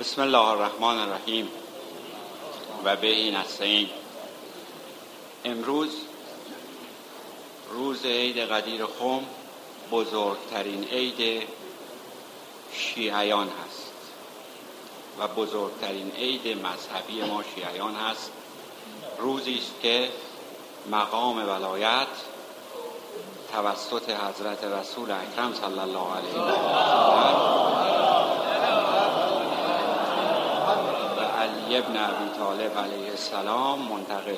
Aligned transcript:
بسم 0.00 0.22
الله 0.22 0.48
الرحمن 0.48 0.98
الرحیم 0.98 1.48
و 2.84 2.96
به 2.96 3.06
این 3.06 3.36
نستعین 3.36 3.90
امروز 5.44 5.90
روز 7.70 8.04
عید 8.04 8.38
قدیر 8.38 8.86
خم 8.86 9.20
بزرگترین 9.92 10.84
عید 10.84 11.48
شیعیان 12.72 13.48
هست 13.48 13.92
و 15.18 15.28
بزرگترین 15.28 16.10
عید 16.10 16.58
مذهبی 16.58 17.22
ما 17.22 17.42
شیعیان 17.54 17.94
هست. 17.94 18.30
روزی 19.18 19.58
است 19.58 19.74
که 19.82 20.10
مقام 20.90 21.48
ولایت 21.48 22.08
توسط 23.52 24.10
حضرت 24.10 24.64
رسول 24.64 25.10
اکرم 25.10 25.54
صلی 25.54 25.78
الله 25.78 26.16
علیه 26.16 26.40
و 26.40 27.60
و 27.60 27.63
ابن 31.76 31.96
ابی 31.96 32.38
طالب 32.38 32.78
علیه 32.78 33.10
السلام 33.10 33.78
منتقل. 33.78 34.36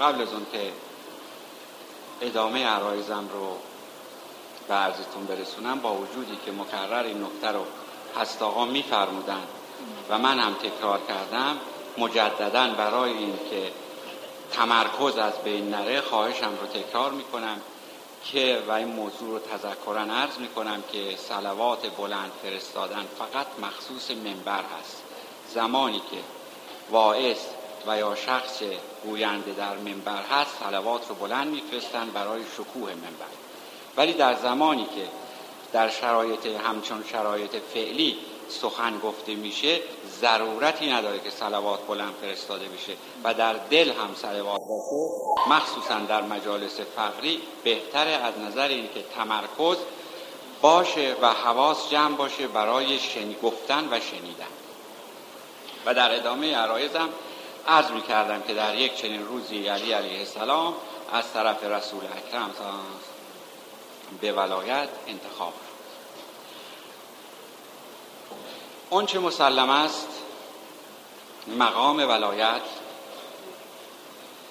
قبل 0.00 0.22
از 0.22 0.32
اون 0.32 0.46
که 0.52 0.72
ادامه 2.20 2.66
عرایزم 2.66 3.28
رو 3.32 3.56
به 4.68 4.74
عرضتون 4.74 5.24
برسونم 5.28 5.80
با 5.80 5.94
وجودی 5.94 6.38
که 6.46 6.52
مکرر 6.52 7.04
این 7.04 7.24
نکته 7.24 7.48
رو 7.48 7.64
هست 8.20 8.42
آقا 8.42 8.64
میفرمودن 8.64 9.42
و 10.10 10.18
من 10.18 10.38
هم 10.38 10.54
تکرار 10.54 11.00
کردم 11.08 11.56
مجددا 11.98 12.68
برای 12.68 13.12
این 13.12 13.38
که 13.50 13.72
تمرکز 14.52 15.18
از 15.18 15.32
بین 15.44 15.70
نره 15.70 16.00
خواهشم 16.00 16.52
رو 16.60 16.66
تکرار 16.66 17.10
می‌کنم 17.12 17.60
که 18.24 18.62
و 18.68 18.72
این 18.72 18.88
موضوع 18.88 19.30
رو 19.30 19.38
تذکرا 19.38 20.14
عرض 20.14 20.38
می‌کنم 20.38 20.82
که 20.92 21.16
سلوات 21.16 21.96
بلند 21.96 22.32
فرستادن 22.42 23.04
فقط 23.18 23.46
مخصوص 23.62 24.10
منبر 24.10 24.62
هست. 24.80 25.02
زمانی 25.54 25.98
که 25.98 26.16
واعظ 26.90 27.38
و 27.86 27.98
یا 27.98 28.14
شخص 28.14 28.62
گوینده 29.04 29.52
در 29.52 29.76
منبر 29.76 30.22
هست 30.22 30.50
سلوات 30.60 31.08
رو 31.08 31.14
بلند 31.14 31.48
میفرستن 31.48 32.10
برای 32.10 32.42
شکوه 32.54 32.90
منبر. 32.90 33.34
ولی 33.96 34.12
در 34.12 34.34
زمانی 34.34 34.84
که 34.84 35.08
در 35.72 35.88
شرایط 35.88 36.46
همچون 36.46 37.04
شرایط 37.12 37.56
فعلی 37.74 38.18
سخن 38.48 38.98
گفته 38.98 39.34
میشه 39.34 39.80
ضرورتی 40.20 40.92
نداره 40.92 41.20
که 41.20 41.30
سلوات 41.30 41.86
بلند 41.86 42.14
فرستاده 42.20 42.64
بشه 42.68 42.92
و 43.24 43.34
در 43.34 43.52
دل 43.52 43.90
هم 43.90 44.14
سلوات 44.16 44.60
باشه 44.60 45.50
مخصوصا 45.50 45.98
در 45.98 46.22
مجالس 46.22 46.80
فقری 46.96 47.40
بهتره 47.64 48.10
از 48.10 48.38
نظر 48.38 48.68
اینکه 48.68 49.04
تمرکز 49.16 49.76
باشه 50.60 51.16
و 51.22 51.26
حواس 51.26 51.90
جمع 51.90 52.16
باشه 52.16 52.46
برای 52.46 52.98
شنی 52.98 53.36
گفتن 53.42 53.88
و 53.90 54.00
شنیدن. 54.00 54.63
و 55.86 55.94
در 55.94 56.14
ادامه 56.14 56.56
عرایزم 56.56 57.08
عرض 57.68 57.90
می 57.90 58.02
کردم 58.02 58.42
که 58.42 58.54
در 58.54 58.74
یک 58.74 58.96
چنین 58.96 59.26
روزی 59.26 59.66
علی 59.68 59.92
علیه 59.92 60.18
السلام 60.18 60.74
از 61.12 61.32
طرف 61.32 61.64
رسول 61.64 62.04
اکرم 62.04 62.50
به 64.20 64.32
ولایت 64.32 64.88
انتخاب 65.06 65.52
اون 68.90 69.06
چه 69.06 69.18
مسلم 69.18 69.70
است 69.70 70.08
مقام 71.58 71.96
ولایت 71.98 72.62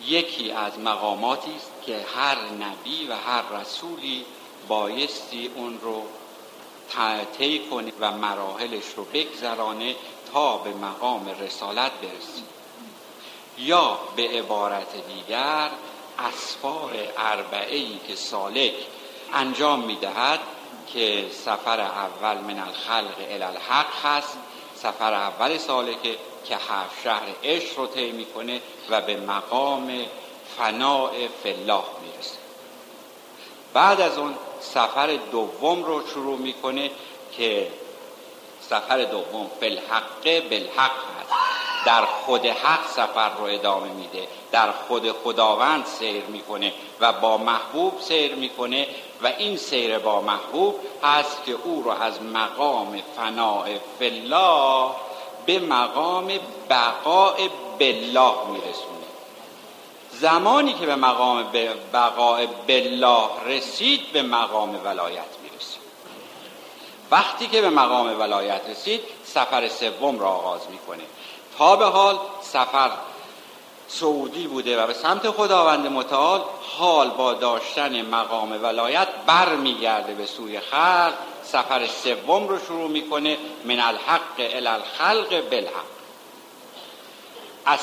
یکی 0.07 0.51
از 0.51 0.79
مقاماتی 0.79 1.55
است 1.55 1.71
که 1.85 2.05
هر 2.15 2.35
نبی 2.35 3.07
و 3.07 3.15
هر 3.15 3.61
رسولی 3.61 4.25
بایستی 4.67 5.51
اون 5.55 5.79
رو 5.81 6.03
طی 7.37 7.59
کنه 7.59 7.93
و 7.99 8.11
مراحلش 8.11 8.83
رو 8.95 9.03
بگذرانه 9.03 9.95
تا 10.33 10.57
به 10.57 10.73
مقام 10.73 11.35
رسالت 11.39 11.91
برسید 11.91 12.53
یا 13.57 13.99
به 14.15 14.29
عبارت 14.29 15.07
دیگر 15.07 15.69
اسفار 16.19 16.91
اربعه 17.17 17.75
ای 17.75 17.99
که 18.07 18.15
سالک 18.15 18.73
انجام 19.33 19.79
می‌دهد 19.79 20.39
که 20.93 21.25
سفر 21.31 21.79
اول 21.79 22.37
من 22.37 22.59
الخلق 22.59 23.15
الالحق 23.31 24.05
هست 24.05 24.37
سفر 24.75 25.13
اول 25.13 25.57
سالکه 25.57 26.17
که 26.45 26.55
هفت 26.55 27.03
شهر 27.03 27.27
عشق 27.43 27.79
رو 27.79 27.87
طی 27.87 28.11
می‌کنه 28.11 28.61
و 28.89 29.01
به 29.01 29.17
مقام 29.17 30.05
فناع 30.57 31.11
فلاح 31.43 31.85
می‌رسه. 32.01 32.37
بعد 33.73 34.01
از 34.01 34.17
اون 34.17 34.35
سفر 34.61 35.19
دوم 35.31 35.83
رو 35.83 36.07
شروع 36.07 36.37
می‌کنه 36.37 36.91
که 37.37 37.71
سفر 38.69 39.03
دوم 39.03 39.49
فلحق 39.59 40.49
بالحق 40.49 40.91
هست 40.91 41.33
در 41.85 42.05
خود 42.05 42.45
حق 42.45 42.87
سفر 42.87 43.29
رو 43.29 43.43
ادامه 43.43 43.87
میده. 43.87 44.27
در 44.51 44.71
خود 44.71 45.11
خداوند 45.11 45.85
سیر 45.85 46.23
می‌کنه 46.23 46.73
و 46.99 47.13
با 47.13 47.37
محبوب 47.37 48.01
سیر 48.01 48.35
می‌کنه 48.35 48.87
و 49.23 49.27
این 49.27 49.57
سیر 49.57 49.99
با 49.99 50.21
محبوب 50.21 50.79
هست 51.03 51.45
که 51.45 51.55
او 51.63 51.83
رو 51.83 51.91
از 51.91 52.21
مقام 52.21 53.01
فناع 53.17 53.67
فلا 53.99 54.91
به 55.45 55.59
مقام 55.59 56.31
بقاء 56.69 57.37
بالله 57.79 58.33
میرسونه. 58.51 59.03
زمانی 60.11 60.73
که 60.73 60.85
به 60.85 60.95
مقام 60.95 61.45
بقاء 61.93 62.45
بالله 62.67 63.29
رسید 63.45 64.11
به 64.13 64.21
مقام 64.21 64.79
ولایت 64.85 65.42
وقتی 67.13 67.47
که 67.47 67.61
به 67.61 67.69
مقام 67.69 68.19
ولایت 68.19 68.61
رسید 68.69 69.01
سفر 69.23 69.69
سوم 69.69 70.19
را 70.19 70.29
آغاز 70.29 70.61
می‌کنه. 70.69 71.03
تا 71.57 71.75
به 71.75 71.85
حال 71.85 72.19
سفر 72.41 72.91
سعودی 73.87 74.47
بوده 74.47 74.83
و 74.83 74.87
به 74.87 74.93
سمت 74.93 75.29
خداوند 75.29 75.87
متعال 75.87 76.43
حال 76.77 77.09
با 77.09 77.33
داشتن 77.33 78.01
مقام 78.01 78.63
ولایت 78.63 79.07
بر 79.25 79.55
میگرده 79.55 80.13
به 80.13 80.25
سوی 80.25 80.59
خلق 80.59 81.13
سفر 81.43 81.87
سوم 81.87 82.47
رو 82.47 82.59
شروع 82.59 82.89
می‌کنه 82.89 83.37
من 83.65 83.79
الحق 83.79 84.39
الى 84.39 84.67
الخلق 84.67 85.49
بالحق. 85.49 85.85
از 87.65 87.79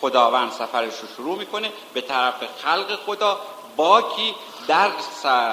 خداوند 0.00 0.52
سفرش 0.52 0.94
رو 1.00 1.08
شروع 1.16 1.38
می‌کنه 1.38 1.72
به 1.94 2.00
طرف 2.00 2.34
خلق 2.62 2.98
خدا 3.06 3.40
با 3.76 4.02
کی 4.02 4.34
در 4.68 4.90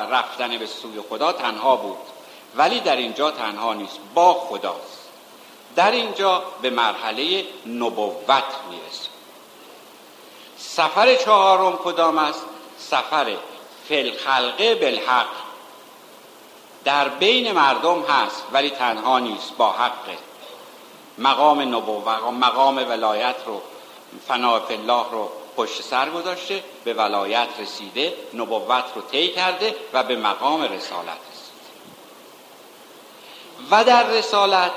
رفتن 0.09 0.57
به 0.57 0.65
سوی 0.65 1.01
خدا 1.09 1.31
تنها 1.31 1.75
بود. 1.75 1.97
ولی 2.57 2.79
در 2.79 2.95
اینجا 2.95 3.31
تنها 3.31 3.73
نیست. 3.73 3.99
با 4.13 4.33
خداست. 4.33 5.09
در 5.75 5.91
اینجا 5.91 6.43
به 6.61 6.69
مرحله 6.69 7.45
نبوت 7.65 8.43
می‌رسه 8.69 9.09
سفر 10.57 11.15
چهارم 11.15 11.77
کدام 11.77 12.17
است؟ 12.17 12.45
سفر 12.77 13.35
فلخلقه 13.89 14.75
بالحق. 14.75 15.27
در 16.83 17.07
بین 17.07 17.51
مردم 17.51 18.01
هست 18.01 18.43
ولی 18.51 18.69
تنها 18.69 19.19
نیست 19.19 19.57
با 19.57 19.71
حقه 19.71 20.17
مقام 21.17 21.75
نبوت 21.75 22.23
مقام 22.41 22.77
ولایت 22.77 23.35
رو 23.45 23.61
فنا 24.27 24.55
الله 24.55 25.05
رو 25.11 25.29
پشت 25.57 25.81
سر 25.81 26.09
گذاشته 26.09 26.63
به 26.83 26.93
ولایت 26.93 27.47
رسیده 27.59 28.13
نبوت 28.33 28.83
رو 28.95 29.01
طی 29.01 29.27
کرده 29.27 29.75
و 29.93 30.03
به 30.03 30.15
مقام 30.15 30.61
رسالت 30.61 31.34
و 33.71 33.83
در 33.83 34.03
رسالت 34.03 34.71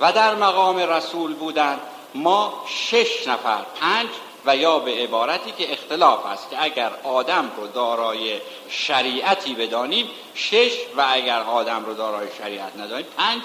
و 0.00 0.12
در 0.12 0.34
مقام 0.34 0.76
رسول 0.76 1.34
بودن 1.34 1.80
ما 2.14 2.64
شش 2.66 3.28
نفر 3.28 3.58
پنج 3.80 4.08
و 4.46 4.56
یا 4.56 4.78
به 4.78 4.92
عبارتی 4.92 5.52
که 5.52 5.72
اختلاف 5.72 6.26
است 6.26 6.50
که 6.50 6.62
اگر 6.62 6.90
آدم 7.04 7.50
رو 7.56 7.66
دارای 7.66 8.40
شریعتی 8.68 9.54
بدانیم 9.54 10.10
شش 10.34 10.72
و 10.96 11.06
اگر 11.10 11.40
آدم 11.40 11.84
رو 11.84 11.94
دارای 11.94 12.28
شریعت 12.38 12.76
ندانیم 12.76 13.06
پنج 13.16 13.42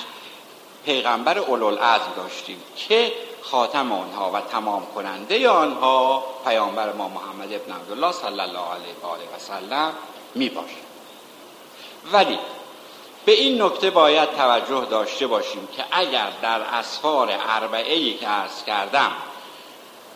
پیغمبر 0.86 1.38
اولوالعزم 1.38 2.14
داشتیم 2.16 2.64
که 2.76 3.12
خاتم 3.42 3.92
آنها 3.92 4.32
و 4.32 4.42
تمام 4.42 4.86
کننده 4.96 5.50
آنها 5.50 6.24
پیامبر 6.46 6.94
ما 6.94 7.10
محمد 7.10 7.54
ابن 7.54 7.72
عبدالله 7.72 8.12
صلی 8.12 8.40
الله 8.40 8.44
علیه 8.44 8.94
و 9.04 9.06
آله 9.06 9.24
و 9.24 9.40
سلم 9.40 9.94
می 10.36 10.50
باشه 10.50 10.76
ولی 12.12 12.40
به 13.26 13.32
این 13.32 13.62
نکته 13.62 13.90
باید 13.90 14.36
توجه 14.36 14.88
داشته 14.90 15.28
باشیم 15.28 15.68
که 15.76 15.84
اگر 15.92 16.28
در 16.42 16.62
اسفار 16.62 17.30
اربعه 17.50 17.94
ای 17.94 18.14
که 18.14 18.28
عرض 18.28 18.64
کردم 18.64 19.12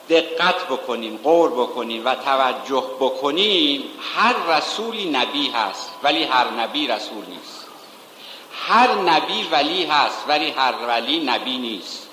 دقت 0.09 0.65
بکنیم 0.65 1.19
غور 1.23 1.51
بکنیم 1.51 2.05
و 2.05 2.15
توجه 2.15 2.83
بکنیم 2.99 3.83
هر 4.15 4.57
رسولی 4.57 5.09
نبی 5.09 5.49
هست 5.49 5.91
ولی 6.03 6.23
هر 6.23 6.49
نبی 6.49 6.87
رسول 6.87 7.25
نیست. 7.29 7.67
هر 8.67 8.93
نبی 8.93 9.47
ولی 9.51 9.85
هست 9.85 10.23
ولی 10.27 10.49
هر 10.49 10.73
ولی 10.87 11.19
نبی 11.19 11.57
نیست. 11.57 12.09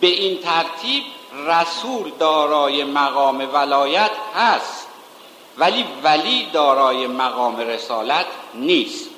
به 0.00 0.06
این 0.06 0.38
ترتیب 0.38 1.02
رسول 1.46 2.12
دارای 2.18 2.84
مقام 2.84 3.54
ولایت 3.54 4.10
هست 4.36 4.86
ولی 5.58 5.84
ولی 6.02 6.46
دارای 6.52 7.06
مقام 7.06 7.56
رسالت 7.56 8.26
نیست. 8.54 9.09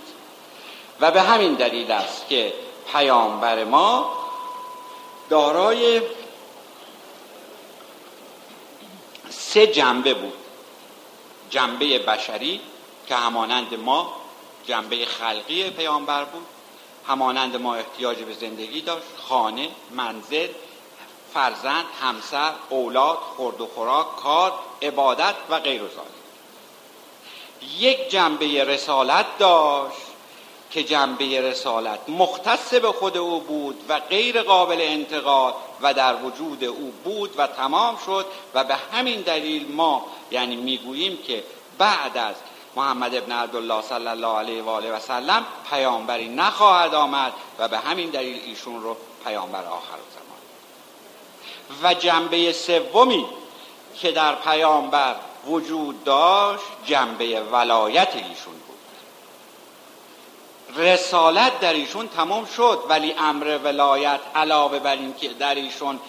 و 1.02 1.10
به 1.10 1.22
همین 1.22 1.54
دلیل 1.54 1.90
است 1.90 2.28
که 2.28 2.52
پیامبر 2.92 3.64
ما 3.64 4.12
دارای 5.28 6.02
سه 9.30 9.66
جنبه 9.66 10.14
بود. 10.14 10.32
جنبه 11.50 11.98
بشری 11.98 12.60
که 13.06 13.14
همانند 13.14 13.74
ما 13.74 14.12
جنبه 14.66 15.04
خلقی 15.04 15.70
پیامبر 15.70 16.24
بود. 16.24 16.46
همانند 17.08 17.56
ما 17.56 17.74
احتیاج 17.74 18.18
به 18.18 18.34
زندگی 18.34 18.80
داشت. 18.80 19.06
خانه 19.28 19.68
منزل 19.90 20.48
فرزند 21.34 21.84
همسر 22.00 22.52
اولاد 22.68 23.18
خورد 23.36 23.60
و 23.60 23.66
خوراک 23.66 24.16
کار 24.16 24.52
عبادت 24.82 25.34
و 25.50 25.58
غیر 25.58 25.82
و 25.82 25.88
یک 27.78 28.10
جنبه 28.10 28.64
رسالت 28.64 29.38
داشت. 29.38 30.11
که 30.72 30.84
جنبه 30.84 31.40
رسالت 31.40 32.00
مختص 32.08 32.74
به 32.74 32.92
خود 32.92 33.16
او 33.16 33.40
بود 33.40 33.84
و 33.88 34.00
غیر 34.00 34.42
قابل 34.42 34.80
انتقاد 34.80 35.54
و 35.82 35.94
در 35.94 36.16
وجود 36.16 36.64
او 36.64 36.92
بود 37.04 37.34
و 37.36 37.46
تمام 37.46 37.98
شد 38.06 38.26
و 38.54 38.64
به 38.64 38.74
همین 38.92 39.20
دلیل 39.20 39.72
ما 39.72 40.06
یعنی 40.30 40.56
می‌گوییم 40.56 41.18
که 41.26 41.44
بعد 41.78 42.18
از 42.18 42.34
محمد 42.76 43.14
ابن 43.14 43.32
عبدالله 43.32 43.82
صلی 43.82 44.06
الله 44.06 44.38
علیه 44.38 44.62
و 44.62 44.68
آله 44.68 44.92
و 44.92 44.98
سلم 44.98 45.46
پیامبری 45.70 46.28
نخواهد 46.28 46.94
آمد 46.94 47.32
و 47.58 47.68
به 47.68 47.78
همین 47.78 48.10
دلیل 48.10 48.40
ایشون 48.46 48.82
رو 48.82 48.96
پیامبر 49.24 49.64
آخر 49.64 49.98
زمان. 50.14 50.32
و 51.82 51.94
جنبه 51.94 52.52
سومی 52.52 53.26
که 53.94 54.12
در 54.12 54.34
پیامبر 54.34 55.16
وجود 55.46 56.04
داشت 56.04 56.64
جنبه 56.86 57.40
ولایت 57.40 58.16
ایشون 58.16 58.54
بود. 58.66 58.71
رسالت 60.76 61.60
در 61.60 61.72
ایشون 61.72 62.08
تمام 62.08 62.44
شد 62.44 62.82
ولی 62.88 63.14
امر 63.18 63.58
ولایت 63.64 64.20
علاوه 64.34 64.78
بر 64.78 64.96
اینکه 64.96 65.28
در 65.28 65.54
ایشون 65.54 66.00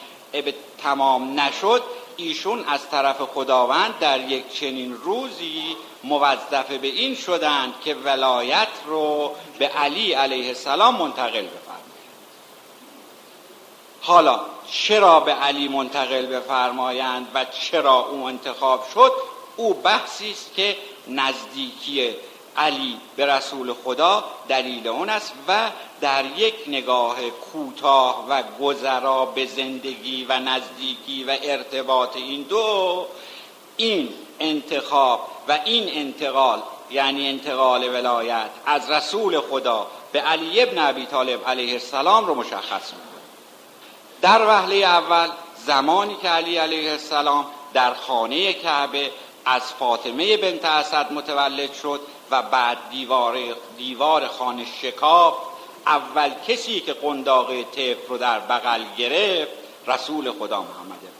تمام 0.84 1.40
نشد 1.40 1.84
ایشون 2.18 2.66
از 2.68 2.90
طرف 2.90 3.22
خداوند 3.22 4.00
در 4.00 4.30
یک 4.30 4.54
چنین 4.54 4.94
روزی 4.94 5.76
موظف 6.04 6.72
به 6.72 6.88
این 6.88 7.16
شدند 7.16 7.74
که 7.86 7.96
ولایت 7.96 8.68
رو 8.86 9.36
به 9.60 9.68
علی 9.68 10.14
علیه 10.14 10.48
السلام 10.48 10.96
منتقل 10.96 11.42
بفرمایند. 11.42 11.84
حالا 14.02 14.40
چرا 14.72 15.20
به 15.20 15.32
علی 15.32 15.68
منتقل 15.68 16.26
بفرمایند 16.26 17.28
و 17.34 17.46
چرا 17.46 18.00
او 18.00 18.24
انتخاب 18.24 18.86
شد؟ 18.94 19.12
او 19.56 19.74
بحثی 19.74 20.32
است 20.32 20.56
که 20.56 20.78
نزدیکی 21.08 22.16
علی 22.58 22.98
به 23.16 23.26
رسول 23.26 23.74
خدا 23.84 24.24
دلیل 24.48 24.88
اون 24.88 25.10
است 25.10 25.34
و 25.48 25.70
در 26.02 26.26
یک 26.26 26.56
نگاه 26.68 27.16
کوتاه 27.30 28.26
و 28.30 28.44
گذرا 28.62 29.26
به 29.26 29.46
زندگی 29.46 30.26
و 30.30 30.40
نزدیکی 30.40 31.24
و 31.24 31.38
ارتباط 31.44 32.16
این 32.16 32.42
دو 32.42 33.06
این 33.78 34.10
انتخاب 34.40 35.28
و 35.48 35.60
این 35.66 35.90
انتقال 35.94 36.62
یعنی 36.92 37.30
انتقال 37.30 37.90
ولایت 37.90 38.50
از 38.66 38.92
رسول 38.92 39.40
خدا 39.40 39.88
به 40.12 40.22
علی 40.22 40.62
ابن 40.62 40.78
ابی 40.78 41.06
طالب 41.06 41.48
علیه 41.48 41.74
السلام 41.74 42.26
رو 42.26 42.36
مشخص 42.36 42.94
می‌کنه. 42.94 43.24
در 44.22 44.48
وهله 44.48 44.76
اول 44.76 45.30
زمانی 45.66 46.16
که 46.22 46.30
علی 46.30 46.58
علیه 46.58 46.92
السلام 46.92 47.46
در 47.74 47.94
خانه 47.94 48.54
کعبه 48.54 49.12
از 49.46 49.62
فاطمه 49.62 50.38
بنت 50.38 50.66
اسد 50.66 51.14
متولد 51.14 51.74
شد 51.74 52.00
و 52.32 52.42
بعد 52.42 52.78
دیوار, 52.90 53.38
دیوار 53.78 54.28
خانه 54.28 54.66
شکاف 54.82 55.34
اول 55.86 56.32
کسی 56.48 56.80
که 56.80 56.94
قنداق 56.94 57.64
طفل 57.64 58.08
رو 58.08 58.18
در 58.18 58.40
بغل 58.40 58.84
گرفت 58.98 59.52
رسول 59.88 60.32
خدا 60.32 60.62
محمد 60.62 61.14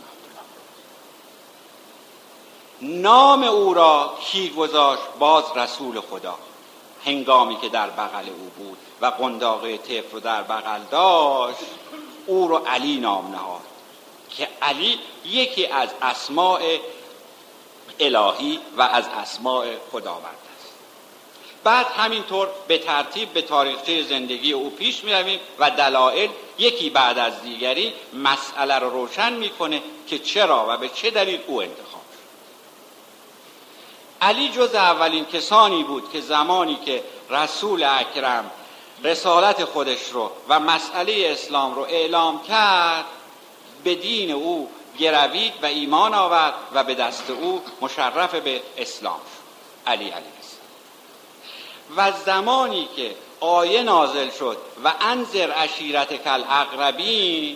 نام 2.82 3.44
او 3.44 3.74
را 3.74 4.18
کی 4.22 4.50
گذاشت 4.50 5.02
باز 5.20 5.44
رسول 5.56 6.00
خدا. 6.00 6.38
هنگامی 7.06 7.58
که 7.58 7.70
در 7.70 7.90
بغل 7.90 8.30
او 8.30 8.52
بود 8.58 8.78
و 9.02 9.06
قنداق 9.06 9.76
طفل 9.78 10.12
رو 10.12 10.20
در 10.20 10.44
بغل 10.44 10.80
داشت 10.92 11.58
او 12.26 12.48
رو 12.48 12.56
علی 12.58 13.00
نام 13.00 13.32
نهاد 13.32 13.62
که 14.30 14.48
علی 14.62 15.00
یکی 15.26 15.66
از 15.66 15.90
اسماع 16.02 16.62
الهی 18.00 18.60
و 18.78 18.82
از 18.82 19.06
اسماع 19.08 19.66
خداوند 19.92 20.38
است. 20.58 20.74
بعد 21.64 21.86
همینطور 21.86 22.48
به 22.68 22.78
ترتیب 22.78 23.34
به 23.34 23.42
تاریخچه 23.42 24.04
زندگی 24.04 24.54
او 24.54 24.70
پیش 24.70 25.04
می 25.04 25.14
رویم 25.14 25.40
و 25.60 25.70
دلایل 25.70 26.30
یکی 26.58 26.90
بعد 26.90 27.18
از 27.18 27.42
دیگری 27.42 27.94
مسئله 28.14 28.80
رو 28.80 28.90
روشن 28.90 29.34
می‌کنه 29.34 29.82
که 30.08 30.20
چرا 30.20 30.66
و 30.70 30.78
به 30.78 30.90
چه 30.90 31.10
دلیل 31.10 31.40
او 31.48 31.62
انتخاب 31.62 32.04
علی 34.24 34.50
جز 34.50 34.76
اولین 34.76 35.26
کسانی 35.26 35.84
بود 35.84 36.12
که 36.12 36.22
زمانی 36.22 36.80
که 36.86 37.04
رسول 37.30 37.84
اکرم 37.84 38.52
رسالت 39.04 39.66
خودش 39.66 40.10
رو 40.12 40.32
و 40.50 40.60
مسئله 40.60 41.28
اسلام 41.32 41.76
رو 41.76 41.82
اعلام 41.82 42.44
کرد 42.44 43.06
به 43.84 43.96
دین 43.96 44.32
او 44.32 44.70
گروید 45.00 45.54
و 45.62 45.66
ایمان 45.66 46.14
آورد 46.14 46.54
و 46.74 46.84
به 46.84 46.96
دست 46.96 47.30
او 47.30 47.62
مشرف 47.82 48.36
به 48.36 48.62
اسلام. 48.78 49.20
علی 49.88 50.10
علیه 50.10 50.44
و 51.98 52.12
زمانی 52.26 52.88
که 52.96 53.16
آیه 53.40 53.84
نازل 53.84 54.30
شد 54.30 54.58
و 54.84 54.94
انذر 55.02 55.52
عشیرت 55.52 56.24
کل 56.24 56.44
اقربین 56.50 57.56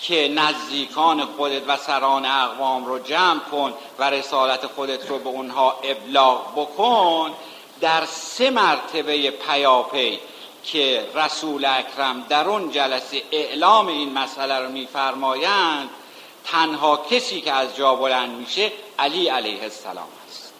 که 0.00 0.28
نزدیکان 0.28 1.24
خودت 1.24 1.62
و 1.68 1.76
سران 1.76 2.26
اقوام 2.26 2.84
رو 2.84 2.98
جمع 2.98 3.40
کن 3.40 3.74
و 3.98 4.10
رسالت 4.10 4.66
خودت 4.66 5.10
رو 5.10 5.18
به 5.18 5.28
اونها 5.28 5.78
ابلاغ 5.82 6.52
بکن 6.56 7.34
در 7.80 8.04
سه 8.06 8.50
مرتبه 8.50 9.30
پیاپی 9.30 10.18
که 10.64 11.06
رسول 11.14 11.64
اکرم 11.64 12.26
در 12.28 12.48
اون 12.48 12.70
جلسه 12.70 13.22
اعلام 13.30 13.86
این 13.86 14.12
مسئله 14.12 14.58
رو 14.58 14.68
میفرمایند 14.68 15.90
تنها 16.44 16.96
کسی 17.10 17.40
که 17.40 17.52
از 17.52 17.76
جا 17.76 17.94
بلند 17.94 18.30
میشه 18.30 18.72
علی 18.98 19.28
علیه 19.28 19.62
السلام 19.62 20.08
است. 20.28 20.52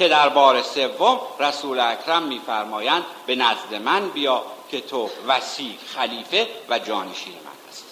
که 0.00 0.08
در 0.08 0.28
بار 0.28 0.62
سوم 0.62 1.20
رسول 1.40 1.80
اکرم 1.80 2.22
میفرمایند 2.22 3.04
به 3.26 3.34
نزد 3.34 3.74
من 3.74 4.08
بیا 4.08 4.42
که 4.70 4.80
تو 4.80 5.10
وسیع 5.28 5.74
خلیفه 5.94 6.48
و 6.68 6.78
جانشین 6.78 7.32
من 7.32 7.70
هستی 7.70 7.84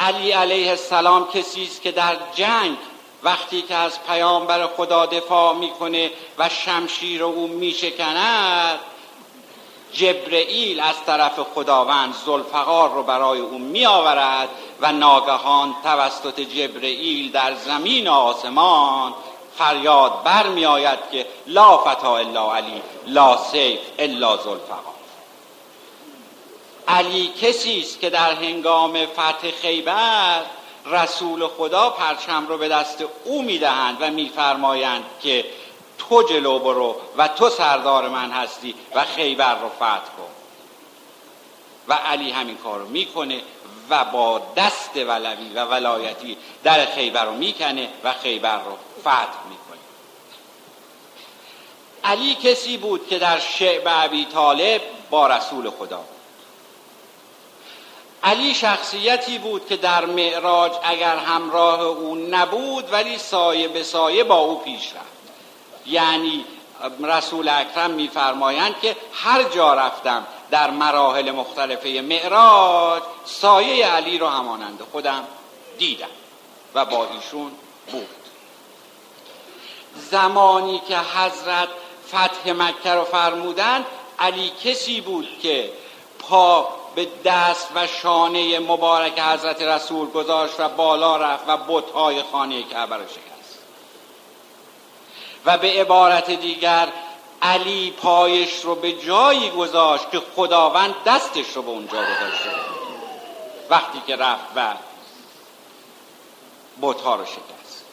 علی 0.00 0.32
علیه 0.32 0.70
السلام 0.70 1.28
کسی 1.28 1.62
است 1.62 1.82
که 1.82 1.92
در 1.92 2.16
جنگ 2.34 2.76
وقتی 3.22 3.62
که 3.62 3.74
از 3.74 4.02
پیامبر 4.06 4.66
خدا 4.66 5.06
دفاع 5.06 5.54
می‌کنه 5.54 6.10
و 6.38 6.48
شمشیر 6.48 7.24
او 7.24 7.46
میشکند 7.46 8.78
جبرئیل 9.96 10.80
از 10.80 10.94
طرف 11.06 11.40
خداوند 11.54 12.14
زلفقار 12.26 12.90
رو 12.90 13.02
برای 13.02 13.40
او 13.40 13.58
می 13.58 13.86
آورد 13.86 14.48
و 14.80 14.92
ناگهان 14.92 15.74
توسط 15.82 16.40
جبرئیل 16.40 17.32
در 17.32 17.54
زمین 17.54 18.08
آسمان 18.08 19.14
فریاد 19.58 20.22
بر 20.24 20.46
می 20.46 20.66
آید 20.66 20.98
که 21.12 21.26
لا 21.46 21.78
فتا 21.78 22.16
الا 22.16 22.54
علی 22.54 22.82
لا 23.06 23.36
سیف 23.36 23.80
الا 23.98 24.36
زلفقار. 24.36 24.96
علی 26.88 27.32
کسی 27.42 27.80
است 27.80 28.00
که 28.00 28.10
در 28.10 28.32
هنگام 28.32 29.06
فتح 29.06 29.50
خیبر 29.62 30.42
رسول 30.86 31.46
خدا 31.46 31.90
پرچم 31.90 32.46
رو 32.46 32.58
به 32.58 32.68
دست 32.68 33.04
او 33.24 33.42
می‌دهند 33.42 33.96
و 34.00 34.10
میفرمایند 34.10 35.04
که 35.22 35.44
تو 36.08 36.22
جلو 36.22 36.58
برو 36.58 36.96
و 37.16 37.28
تو 37.28 37.50
سردار 37.50 38.08
من 38.08 38.30
هستی 38.30 38.74
و 38.94 39.04
خیبر 39.04 39.54
رو 39.60 39.68
فتح 39.68 40.04
کن. 40.16 40.30
و 41.88 41.92
علی 41.92 42.30
همین 42.30 42.56
کار 42.56 42.78
رو 42.78 42.88
می‌کنه 42.88 43.40
و 43.90 44.04
با 44.04 44.42
دست 44.56 44.96
ولوی 44.96 45.48
و 45.54 45.64
ولایتی 45.64 46.36
در 46.64 46.86
خیبر 46.86 47.24
رو 47.24 47.32
می‌کنه 47.32 47.88
و 48.04 48.12
خیبر 48.12 48.56
رو 48.56 48.76
فتح 49.00 49.44
می‌کنه. 49.48 49.78
علی 52.04 52.34
کسی 52.34 52.76
بود 52.76 53.08
که 53.08 53.18
در 53.18 53.38
شعب 53.38 53.82
ابی 53.86 54.24
طالب 54.24 54.80
با 55.10 55.26
رسول 55.26 55.70
خدا 55.70 56.04
علی 58.22 58.54
شخصیتی 58.54 59.38
بود 59.38 59.68
که 59.68 59.76
در 59.76 60.06
معراج 60.06 60.72
اگر 60.82 61.16
همراه 61.16 61.80
او 61.80 62.14
نبود 62.14 62.92
ولی 62.92 63.18
سایه 63.18 63.68
به 63.68 63.82
سایه 63.82 64.24
با 64.24 64.36
او 64.36 64.58
پیش 64.58 64.92
رفت. 64.92 65.15
یعنی 65.88 66.44
رسول 67.00 67.48
اکرم 67.48 67.90
میفرمایند 67.90 68.80
که 68.80 68.96
هر 69.12 69.42
جا 69.42 69.74
رفتم 69.74 70.26
در 70.50 70.70
مراحل 70.70 71.30
مختلفه 71.30 72.00
معراج 72.00 73.02
سایه 73.24 73.86
علی 73.86 74.18
رو 74.18 74.26
همانند 74.26 74.80
خودم 74.92 75.24
دیدم 75.78 76.06
و 76.74 76.84
با 76.84 77.06
ایشون 77.06 77.52
بود. 77.92 78.08
زمانی 80.10 80.82
که 80.88 80.98
حضرت 80.98 81.68
فتح 82.08 82.52
مکه 82.52 82.90
رو 82.90 83.04
فرمودند 83.04 83.86
علی 84.18 84.52
کسی 84.64 85.00
بود 85.00 85.38
که 85.42 85.72
پا 86.18 86.68
به 86.94 87.08
دست 87.24 87.68
و 87.74 87.86
شانه 87.86 88.58
مبارک 88.58 89.18
حضرت 89.18 89.62
رسول 89.62 90.10
گذاشت 90.10 90.60
و 90.60 90.68
بالا 90.68 91.16
رفت 91.16 91.44
و 91.48 91.56
بتهای 91.56 92.22
خانه 92.22 92.62
کعبه 92.62 92.96
را 92.96 93.04
و 95.46 95.58
به 95.58 95.80
عبارت 95.80 96.30
دیگر 96.30 96.88
علی 97.42 97.90
پایش 97.90 98.64
رو 98.64 98.74
به 98.74 98.92
جایی 98.92 99.50
گذاشت 99.50 100.10
که 100.10 100.22
خداوند 100.36 100.94
دستش 101.06 101.48
رو 101.54 101.62
به 101.62 101.70
اونجا 101.70 101.98
گذاشته. 101.98 102.50
وقتی 103.70 104.02
که 104.06 104.16
رفت 104.16 104.44
و 104.56 104.74
بتها 106.82 107.14
رو 107.14 107.24
شکست. 107.24 107.84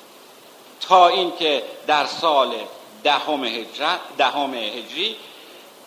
تا 0.81 1.07
اینکه 1.07 1.63
در 1.87 2.05
سال 2.05 2.55
دهم 3.03 3.65
دهم 4.17 4.53
هجری 4.53 5.15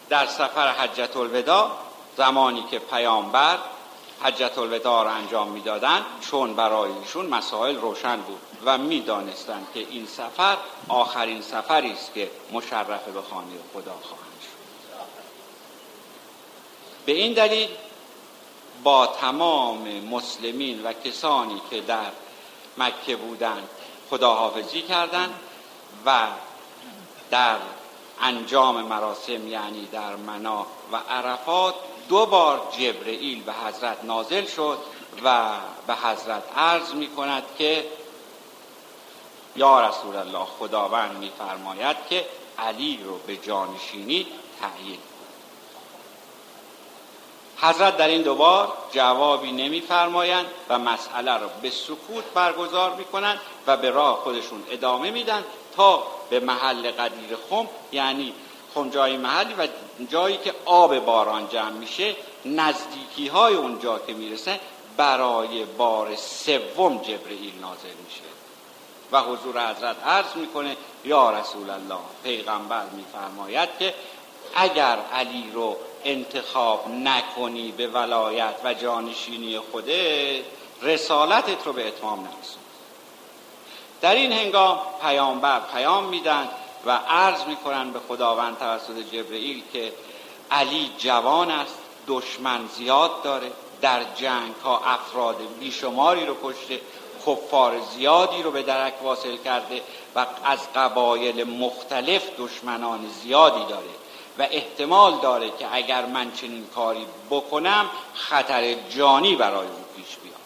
در 0.08 0.26
سفر 0.26 0.72
حجت 0.72 1.16
الوداع 1.16 1.70
زمانی 2.16 2.64
که 2.70 2.78
پیامبر 2.78 3.58
حجت 4.22 4.58
الوداع 4.58 5.04
را 5.04 5.10
انجام 5.10 5.48
می‌دادند 5.48 6.04
چون 6.30 6.54
برای 6.54 6.90
ایشون 6.92 7.26
مسائل 7.26 7.76
روشن 7.76 8.16
بود 8.16 8.40
و 8.64 8.78
می‌دانستند 8.78 9.66
که 9.74 9.80
این 9.80 10.06
سفر 10.06 10.56
آخرین 10.88 11.42
سفری 11.42 11.92
است 11.92 12.14
که 12.14 12.30
مشرف 12.52 13.08
به 13.08 13.22
خانه 13.22 13.52
خدا 13.72 13.94
خواهند 14.02 14.40
شد. 14.40 14.56
به 17.06 17.12
این 17.12 17.32
دلیل 17.32 17.68
با 18.82 19.06
تمام 19.06 19.88
مسلمین 20.00 20.82
و 20.82 20.92
کسانی 20.92 21.62
که 21.70 21.80
در 21.80 22.10
مکه 22.78 23.16
بودند 23.16 23.68
خداحافظی 24.10 24.82
کردند 24.82 25.40
و 26.06 26.26
در 27.30 27.56
انجام 28.20 28.82
مراسم 28.82 29.48
یعنی 29.48 29.86
در 29.86 30.16
منا 30.16 30.66
و 30.92 30.96
عرفات 30.96 31.74
دو 32.08 32.26
بار 32.26 32.62
جبرئیل 32.78 33.42
به 33.42 33.52
حضرت 33.52 34.04
نازل 34.04 34.46
شد 34.46 34.78
و 35.24 35.50
به 35.86 35.94
حضرت 35.94 36.42
عرض 36.56 36.94
می 36.94 37.06
کند 37.06 37.42
که 37.58 37.86
یا 39.56 39.88
رسول 39.88 40.16
الله 40.16 40.44
خداوند 40.58 41.16
میفرماید 41.18 41.96
که 42.10 42.26
علی 42.58 43.00
رو 43.04 43.18
به 43.18 43.36
جانشینی 43.36 44.26
تعیین 44.60 44.98
حضرت 47.60 47.96
در 47.96 48.08
این 48.08 48.22
دوبار 48.22 48.72
جوابی 48.92 49.52
نمیفرمایند 49.52 50.46
و 50.68 50.78
مسئله 50.78 51.32
رو 51.32 51.48
به 51.62 51.70
سکوت 51.70 52.24
برگزار 52.34 52.94
می‌کنند 52.94 53.40
و 53.66 53.76
به 53.76 53.90
راه 53.90 54.16
خودشون 54.16 54.62
ادامه 54.70 55.10
میدن 55.10 55.44
تا 55.76 56.06
به 56.30 56.40
محل 56.40 56.90
قدیر 56.90 57.36
خم 57.50 57.68
یعنی 57.92 58.32
خم 58.76 58.90
جای 58.90 59.16
محلی 59.16 59.54
و 59.54 59.68
جایی 60.10 60.36
که 60.36 60.54
آب 60.64 60.98
باران 60.98 61.48
جمع 61.48 61.70
میشه 61.70 62.16
نزدیکی 62.44 63.28
های 63.28 63.54
اونجا 63.54 63.98
که 63.98 64.12
می‌رسه 64.12 64.60
برای 64.96 65.64
بار 65.64 66.16
سوم 66.16 66.98
جبرئیل 66.98 67.52
نازل 67.60 67.94
میشه. 68.04 68.22
و 69.12 69.20
حضور 69.20 69.70
حضرت 69.70 69.96
عرض 70.06 70.36
می‌کنه 70.36 70.76
یا 71.04 71.30
رسول 71.30 71.70
الله 71.70 71.98
پیغمبر 72.24 72.84
میفرماید 72.84 73.68
که 73.78 73.94
اگر 74.54 74.98
علی 75.14 75.50
رو 75.54 75.76
انتخاب 76.04 76.88
نکنی 76.88 77.72
به 77.72 77.86
ولایت 77.86 78.54
و 78.64 78.74
جانشینی 78.74 79.58
خوده 79.58 80.44
رسالتت 80.82 81.66
رو 81.66 81.72
به 81.72 81.88
اتمام 81.88 82.20
نرسون. 82.20 82.62
در 84.00 84.14
این 84.14 84.32
هنگام 84.32 84.78
پیامبر 85.02 85.60
پیام 85.60 86.04
میدن 86.04 86.48
و 86.86 86.90
عرض 86.90 87.44
می‌کنن 87.44 87.90
به 87.90 88.00
خداوند 88.08 88.58
توسط 88.58 88.98
جبرئیل 89.12 89.62
که 89.72 89.92
علی 90.50 90.90
جوان 90.98 91.50
است 91.50 91.78
دشمن 92.08 92.68
زیاد 92.76 93.22
داره 93.22 93.52
در 93.80 94.00
جنگ 94.14 94.54
ها 94.64 94.78
افراد 94.78 95.36
بیشماری 95.60 96.26
رو 96.26 96.36
کشته 96.44 96.80
کفار 97.26 97.80
زیادی 97.80 98.42
رو 98.42 98.50
به 98.50 98.62
درک 98.62 99.02
واصل 99.02 99.36
کرده 99.36 99.82
و 100.14 100.26
از 100.44 100.58
قبایل 100.74 101.44
مختلف 101.44 102.22
دشمنان 102.38 103.08
زیادی 103.22 103.64
داره 103.68 103.90
و 104.38 104.46
احتمال 104.50 105.18
داره 105.22 105.50
که 105.58 105.66
اگر 105.72 106.06
من 106.06 106.32
چنین 106.32 106.66
کاری 106.74 107.06
بکنم 107.30 107.90
خطر 108.14 108.74
جانی 108.74 109.36
برای 109.36 109.66
او 109.66 109.84
پیش 109.96 110.16
بیاد. 110.16 110.36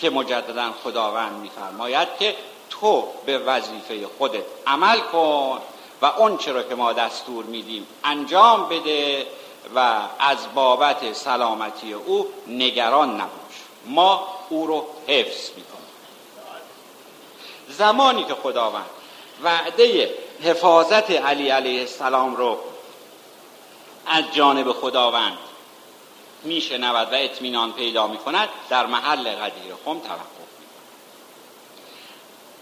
که 0.00 0.10
مجددا 0.10 0.72
خداوند 0.84 1.40
میفرماید 1.40 2.08
که 2.18 2.36
تو 2.80 3.04
به 3.26 3.38
وظیفه 3.38 4.06
خودت 4.18 4.44
عمل 4.66 5.00
کن 5.00 5.58
و 6.02 6.06
اون 6.06 6.38
چرا 6.38 6.62
که 6.62 6.74
ما 6.74 6.92
دستور 6.92 7.44
میدیم 7.44 7.86
انجام 8.04 8.68
بده 8.68 9.26
و 9.74 10.00
از 10.18 10.38
بابت 10.54 11.12
سلامتی 11.12 11.92
او 11.92 12.28
نگران 12.46 13.14
نباش. 13.14 13.54
ما 13.86 14.28
او 14.48 14.66
رو 14.66 14.86
حفظ 15.06 15.48
می‌کنیم. 15.48 15.76
زمانی 17.68 18.24
که 18.24 18.34
خداوند 18.34 18.90
وعده 19.42 20.14
حفاظت 20.42 21.10
علی 21.10 21.48
علیه 21.48 21.80
السلام 21.80 22.36
رو 22.36 22.58
از 24.06 24.24
جانب 24.32 24.72
خداوند 24.72 25.38
میشنود 26.42 27.12
و 27.12 27.14
اطمینان 27.14 27.72
پیدا 27.72 28.06
می‌کند 28.06 28.48
در 28.68 28.86
محل 28.86 29.28
قدیر 29.28 29.74
خم 29.84 29.98
توقف. 29.98 30.45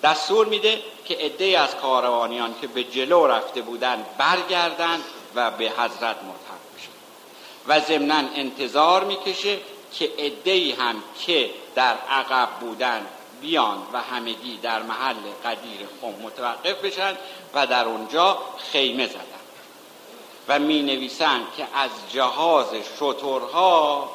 دستور 0.05 0.47
میده 0.47 0.83
که 1.05 1.15
عده 1.15 1.59
از 1.59 1.77
کاروانیان 1.77 2.55
که 2.61 2.67
به 2.67 2.85
جلو 2.85 3.27
رفته 3.27 3.63
بودند 3.63 4.07
برگردند 4.19 5.05
و 5.35 5.51
به 5.51 5.65
حضرت 5.65 6.17
ملحق 6.23 6.63
بشن. 6.77 6.91
و 7.69 7.81
ضمنا 7.81 8.23
انتظار 8.35 9.05
می‌کشه 9.05 9.59
که 9.93 10.13
عده 10.19 10.75
هم 10.79 11.03
که 11.27 11.51
در 11.75 11.95
عقب 12.11 12.49
بودند 12.61 13.07
بیان 13.41 13.79
و 13.93 14.01
همگی 14.01 14.57
در 14.57 14.83
محل 14.83 15.15
قدیر 15.45 15.89
خم 16.01 16.23
متوقف 16.23 16.85
بشن 16.85 17.17
و 17.55 17.67
در 17.67 17.85
اونجا 17.85 18.39
خیمه 18.73 19.07
زدن. 19.07 19.21
و 20.49 20.59
می 20.59 20.83
نویسند 20.83 21.47
که 21.57 21.67
از 21.75 21.91
جهاز 22.13 22.67
شطورها 22.99 24.11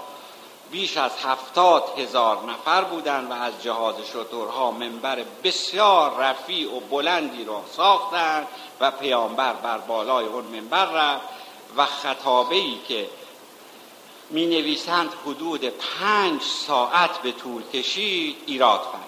بیش 0.72 0.98
از 0.98 1.12
هفتاد 1.24 1.84
هزار 1.98 2.38
نفر 2.44 2.84
بودند 2.84 3.32
و 3.32 3.34
از 3.34 3.64
جهاز 3.64 3.96
شطورها 4.14 4.72
منبر 4.72 5.26
بسیار 5.44 6.16
رفیع 6.18 6.76
و 6.76 6.80
بلندی 6.80 7.46
را 7.46 7.64
ساختند 7.76 8.48
و 8.80 8.92
پیامبر 8.92 9.54
بر 9.54 9.78
بالای 9.78 10.26
اون 10.26 10.44
منبر 10.44 10.86
رفت 10.86 11.26
و 11.78 11.86
خطابه 11.86 12.56
ای 12.56 12.78
که 12.88 13.10
می 14.30 14.46
نویسند 14.46 15.14
حدود 15.26 15.66
پنج 15.66 16.42
ساعت 16.42 17.22
به 17.22 17.32
طول 17.32 17.64
کشید 17.64 18.38
ایراد 18.46 18.80
فرمود. 18.80 19.06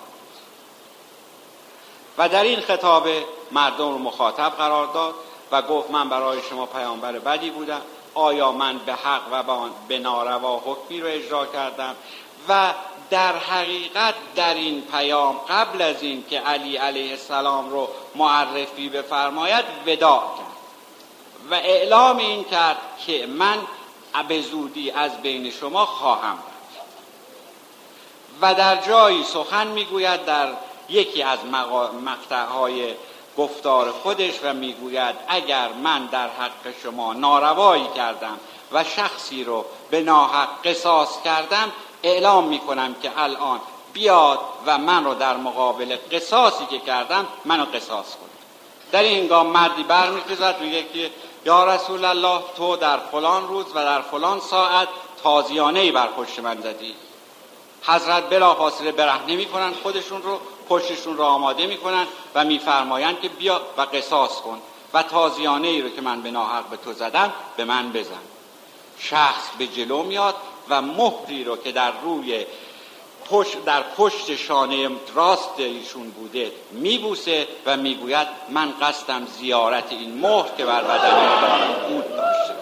و 2.18 2.30
در 2.30 2.44
این 2.44 2.60
خطابه 2.60 3.26
مردم 3.52 3.92
رو 3.92 3.98
مخاطب 3.98 4.50
قرار 4.50 4.88
داد 4.88 5.16
و 5.52 5.62
گفت 5.62 5.92
من 5.92 6.10
برای 6.10 6.42
شما 6.50 6.66
پیامبر 6.66 7.20
بدی 7.20 7.50
بودم. 7.50 7.82
آیا 8.14 8.52
من 8.52 8.78
به 8.78 8.94
حق 8.94 9.22
و 9.32 9.44
به 9.88 10.00
ناروا 10.00 10.58
حکمی 10.66 11.02
رو 11.02 11.08
اجرا 11.08 11.46
کردم؟ 11.46 11.96
و 12.50 12.74
در 13.10 13.38
حقیقت 13.38 14.16
در 14.36 14.54
این 14.54 14.82
پیام 14.82 15.38
قبل 15.50 15.82
از 15.82 16.04
این 16.04 16.24
که 16.30 16.40
علی 16.40 16.78
علیه 16.78 17.12
السلام 17.12 17.70
رو 17.70 17.88
معرفی 18.16 18.90
بفرماید 18.90 19.66
وداع 19.86 20.22
کرد. 20.38 20.52
و 21.52 21.54
اعلام 21.54 22.18
این 22.18 22.44
کرد 22.44 22.78
که 23.06 23.26
من 23.26 23.58
به 24.28 24.42
زودی 24.42 24.92
از 24.92 25.22
بین 25.22 25.52
شما 25.52 25.86
خواهم 25.86 26.34
رفت. 26.34 26.52
و 28.42 28.56
در 28.56 28.76
جایی 28.76 29.24
سخن 29.24 29.68
می‌گوید 29.68 30.26
در 30.26 30.48
یکی 30.90 31.24
از 31.24 31.40
مقطعهای 32.06 32.94
گفتار 33.38 33.92
خودش 33.92 34.34
و 34.44 34.54
می‌گوید 34.54 35.16
اگر 35.28 35.70
من 35.84 36.06
در 36.06 36.28
حق 36.28 36.74
شما 36.84 37.14
ناروایی 37.14 37.88
کردم 37.96 38.40
و 38.72 38.84
شخصی 38.84 39.44
رو 39.44 39.66
به 39.90 40.02
ناحق 40.02 40.48
قصاص 40.64 41.22
کردم 41.26 41.72
اعلام 42.04 42.48
می‌کنم 42.48 42.96
که 43.02 43.12
الان 43.18 43.60
بیاد 43.94 44.40
و 44.66 44.78
من 44.78 45.06
رو 45.06 45.14
در 45.14 45.38
مقابل 45.38 45.98
قصاصی 46.12 46.66
که 46.66 46.80
کردم 46.80 47.28
منو 47.46 47.66
قصاص 47.66 48.16
کن 48.16 48.30
در 48.92 49.04
این 49.04 49.20
هنگام 49.20 49.48
مردی 49.48 49.84
برمیخیزد 49.84 50.62
میگه 50.62 50.84
که 50.94 51.12
یا 51.46 51.76
رسول 51.76 52.06
الله 52.06 52.42
تو 52.58 52.76
در 52.76 52.98
فلان 52.98 53.48
روز 53.48 53.66
و 53.66 53.74
در 53.74 54.02
فلان 54.02 54.40
ساعت 54.40 54.88
تازیانه 55.24 55.80
ای 55.80 55.92
بر 55.92 56.08
پشت 56.08 56.40
من 56.40 56.62
زدی. 56.62 56.96
حضرت 57.84 58.30
بلا 58.30 58.56
فاصله 58.56 58.92
برهنه 58.92 59.36
می‌کنن 59.36 59.74
خودشون 59.84 60.22
رو 60.22 60.40
پشتشون 60.72 61.18
رو 61.18 61.24
آماده 61.24 61.68
می‌کنن 61.68 62.08
و 62.36 62.46
میفرمایند 62.46 63.22
که 63.22 63.30
بیا 63.30 63.62
و 63.78 63.82
قصاص 63.82 64.42
کن 64.42 64.62
و 64.94 65.04
تازیانه 65.04 65.68
ای 65.68 65.82
رو 65.82 65.90
که 65.90 66.02
من 66.02 66.22
به 66.22 66.32
ناحق 66.32 66.66
به 66.66 66.78
تو 66.78 66.94
زدم 66.94 67.34
به 67.58 67.66
من 67.66 67.92
بزن. 67.92 68.22
شخص 69.00 69.50
به 69.58 69.68
جلو 69.68 70.04
میاد 70.04 70.36
و 70.70 70.82
مهری 70.82 71.44
رو 71.44 71.58
که 71.58 71.72
در 71.72 71.92
روی 72.04 72.46
پشت 73.30 73.66
در 73.66 73.82
پشت 73.82 74.36
شانه 74.36 74.90
راست 75.16 75.50
ایشون 75.58 76.10
بوده 76.10 76.52
میبوسه 76.72 77.48
و 77.66 77.78
می‌گوید 77.78 78.28
من 78.50 78.74
قصدم 78.82 79.26
زیارت 79.26 79.92
این 79.92 80.18
مهر 80.18 80.50
که 80.58 80.66
بر 80.66 80.84
بدن 80.84 81.90
بود 81.90 82.16
داشته. 82.16 82.56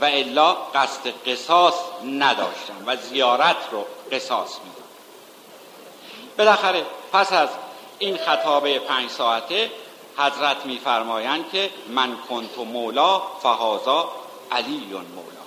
و 0.00 0.04
الا 0.04 0.52
قصد 0.52 1.12
قصاص 1.26 1.74
نداشتم 2.04 2.82
و 2.86 2.96
زیارت 2.96 3.56
رو 3.72 3.86
قصاص 4.12 4.58
میدم 4.64 4.83
بالاخره 6.38 6.86
پس 7.12 7.32
از 7.32 7.48
این 7.98 8.16
خطابه 8.16 8.78
پنج 8.78 9.10
ساعته 9.10 9.70
حضرت 10.16 10.66
میفرمایند 10.66 11.50
که 11.52 11.70
من 11.88 12.16
کنت 12.28 12.58
مولا 12.58 13.22
فهازا 13.42 14.08
علی 14.52 14.80
مولا 14.90 15.44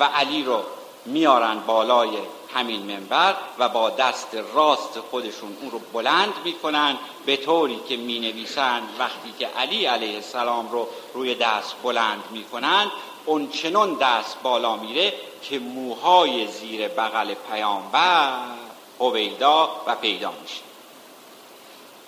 و 0.00 0.04
علی 0.04 0.42
رو 0.42 0.62
میارن 1.06 1.58
بالای 1.58 2.08
همین 2.54 2.82
منبر 2.82 3.34
و 3.58 3.68
با 3.68 3.90
دست 3.90 4.36
راست 4.54 5.00
خودشون 5.10 5.56
اون 5.60 5.70
رو 5.70 5.78
بلند 5.92 6.32
می‌کنن 6.44 6.98
به 7.26 7.36
طوری 7.36 7.80
که 7.88 7.96
می 7.96 8.20
نویسند 8.20 8.82
وقتی 8.98 9.34
که 9.38 9.46
علی 9.46 9.86
علیه 9.86 10.14
السلام 10.14 10.68
رو 10.68 10.88
روی 11.14 11.34
دست 11.34 11.74
بلند 11.82 12.24
می‌کنن 12.30 12.90
اون 13.24 13.48
چنون 13.48 13.94
دست 13.94 14.36
بالا 14.42 14.76
میره 14.76 15.12
که 15.42 15.58
موهای 15.58 16.46
زیر 16.46 16.88
بغل 16.88 17.34
پیامبر 17.34 18.61
هویدا 19.02 19.70
و 19.86 19.94
پیدا 19.94 20.32
میشه. 20.42 20.62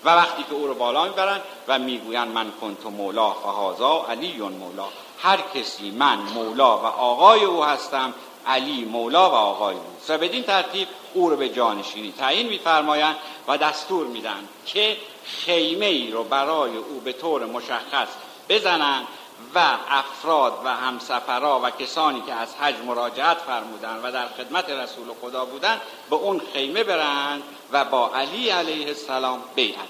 و 0.05 0.09
وقتی 0.09 0.43
که 0.43 0.53
او 0.53 0.67
رو 0.67 0.73
بالا 0.73 1.03
می‌برن 1.03 1.41
و 1.67 1.79
می‌گویند 1.79 2.27
من 2.27 2.51
کنت 2.61 2.85
مولا 2.85 3.31
فهازا 3.31 4.05
علی 4.09 4.33
مولا 4.37 4.85
هر 5.19 5.39
کسی 5.55 5.91
من 5.91 6.17
مولا 6.17 6.77
و 6.77 6.85
آقای 6.85 7.43
او 7.43 7.63
هستم 7.63 8.13
علی 8.47 8.85
مولا 8.85 9.29
و 9.29 9.33
آقای 9.33 9.75
او. 9.75 9.81
و 10.09 10.17
بدین 10.17 10.43
ترتیب 10.43 10.87
او 11.13 11.29
رو 11.29 11.35
به 11.35 11.49
جانشینی 11.49 12.13
تعیین 12.17 12.47
میفرمایند 12.47 13.15
و 13.47 13.57
دستور 13.57 14.07
میدن 14.07 14.47
که 14.65 14.97
خیمه 15.25 15.85
ای 15.85 16.11
رو 16.11 16.23
برای 16.23 16.77
او 16.77 16.99
به 16.99 17.13
طور 17.13 17.45
مشخص 17.45 18.07
بزنند 18.49 19.07
و 19.55 19.77
افراد 19.89 20.61
و 20.65 20.75
همسفرا 20.75 21.59
و 21.63 21.69
کسانی 21.69 22.21
که 22.21 22.33
از 22.33 22.55
حج 22.55 22.75
مراجعت 22.85 23.37
فرمودند 23.37 23.99
و 24.03 24.11
در 24.11 24.27
خدمت 24.27 24.69
رسول 24.69 25.07
خدا 25.21 25.45
بودند 25.45 25.81
به 26.09 26.15
اون 26.15 26.41
خیمه 26.53 26.83
برند 26.83 27.43
و 27.71 27.85
با 27.85 28.11
علی 28.15 28.49
علیه 28.49 28.87
السلام 28.87 29.43
بیعت 29.55 29.87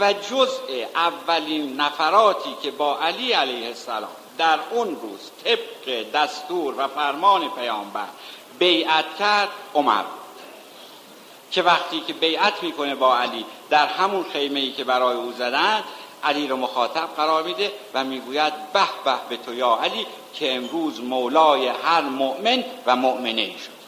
و 0.00 0.12
جزء 0.12 0.86
اولین 0.94 1.80
نفراتی 1.80 2.56
که 2.62 2.70
با 2.70 2.98
علی 2.98 3.32
علیه 3.32 3.66
السلام 3.66 4.10
در 4.38 4.58
اون 4.70 4.96
روز 5.02 5.30
طبق 5.44 6.10
دستور 6.10 6.74
و 6.78 6.88
فرمان 6.88 7.50
پیامبر 7.50 8.08
بیعت 8.58 9.16
کرد 9.18 9.48
عمر 9.74 10.04
که 11.50 11.62
وقتی 11.62 12.00
که 12.00 12.12
بیعت 12.12 12.62
می‌کنه 12.62 12.94
با 12.94 13.18
علی 13.18 13.44
در 13.70 13.86
همون 13.86 14.24
خیمه 14.32 14.60
ای 14.60 14.72
که 14.72 14.84
برای 14.84 15.16
او 15.16 15.32
زدن 15.32 15.84
علی 16.24 16.48
رو 16.48 16.56
مخاطب 16.56 17.08
قرار 17.16 17.42
میده 17.42 17.72
و 17.94 18.04
می‌گوید 18.04 18.52
به 18.72 18.80
به 19.04 19.14
به 19.28 19.36
تو 19.36 19.54
یا 19.54 19.78
علی 19.82 20.06
که 20.34 20.54
امروز 20.56 21.00
مولای 21.00 21.68
هر 21.68 22.00
مؤمن 22.00 22.64
و 22.86 22.96
مؤمنه 22.96 23.58
شد. 23.58 23.82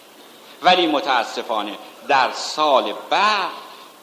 ولی 0.62 0.86
متاسفانه 0.86 1.78
در 2.08 2.32
سال 2.32 2.94
بعد 3.10 3.50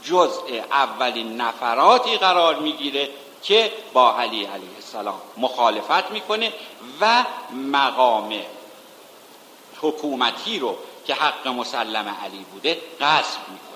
جزء 0.04 0.42
اولین 0.72 1.42
نفراتی 1.42 2.18
قرار 2.18 2.56
می‌گیره 2.56 3.10
که 3.44 3.72
با 3.94 4.16
علی 4.16 4.46
علیه 4.46 4.76
السلام 4.76 5.22
مخالفت 5.38 6.12
می‌کنه 6.12 6.54
و 7.02 7.24
مقام 7.72 8.34
حکومتی 9.82 10.60
رو 10.60 10.78
که 11.08 11.14
حق 11.14 11.48
مسلم 11.48 12.18
علی 12.24 12.46
بوده 12.52 12.82
قصب 13.02 13.40
می‌کنه. 13.50 13.71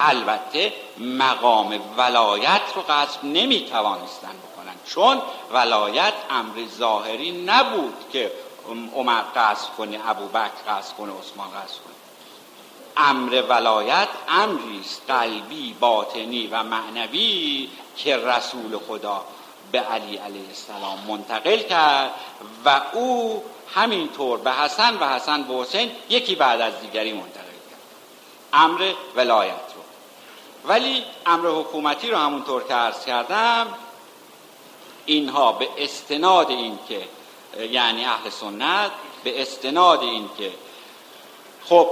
البته 0.00 0.72
مقام 0.98 1.80
ولایت 1.96 2.62
رو 2.74 2.82
قصب 2.88 3.24
نمی‌توانستن 3.24 4.28
بکنن. 4.28 4.74
چون 4.86 5.22
ولایت 5.52 6.14
امر 6.30 6.64
ظاهری 6.78 7.44
نبود 7.44 7.94
که 8.12 8.32
عمر 8.94 9.22
قصب 9.36 9.76
کنه 9.76 10.00
ابوبکر 10.08 10.50
قصب 10.68 10.96
کنه 10.96 11.12
عثمان 11.12 11.48
قصب 11.48 11.82
کنه. 11.84 11.94
امر 12.96 13.42
ولایت 13.48 14.08
امری 14.28 14.80
قلبی 15.08 15.76
باطنی 15.80 16.46
و 16.46 16.62
معنوی 16.62 17.68
که 17.96 18.16
رسول 18.16 18.78
خدا 18.88 19.24
به 19.72 19.80
علی 19.80 20.16
علیه 20.16 20.48
السلام 20.48 20.98
منتقل 21.08 21.58
کرد 21.58 22.10
و 22.64 22.80
او 22.92 23.44
همینطور 23.74 24.38
به 24.38 24.52
حسن 24.52 24.96
و 24.96 25.08
حسن 25.08 25.42
به 25.42 25.54
حسین 25.54 25.90
یکی 26.08 26.34
بعد 26.34 26.60
از 26.60 26.80
دیگری 26.80 27.12
منتقل 27.12 27.42
کرد. 27.42 27.80
امر 28.52 28.92
ولایت. 29.16 29.67
ولی 30.68 31.04
امر 31.26 31.48
حکومتی 31.48 32.10
رو 32.10 32.16
همونطور 32.16 32.62
که 32.64 32.74
عرض 32.74 33.04
کردم 33.04 33.66
اینها 35.06 35.52
به 35.52 35.68
استناد 35.78 36.50
این 36.50 36.78
که 36.88 37.08
یعنی 37.70 38.04
اهل 38.04 38.30
سنت 38.30 38.90
به 39.24 39.42
استناد 39.42 40.02
این 40.02 40.30
که 40.38 40.52
خب 41.64 41.88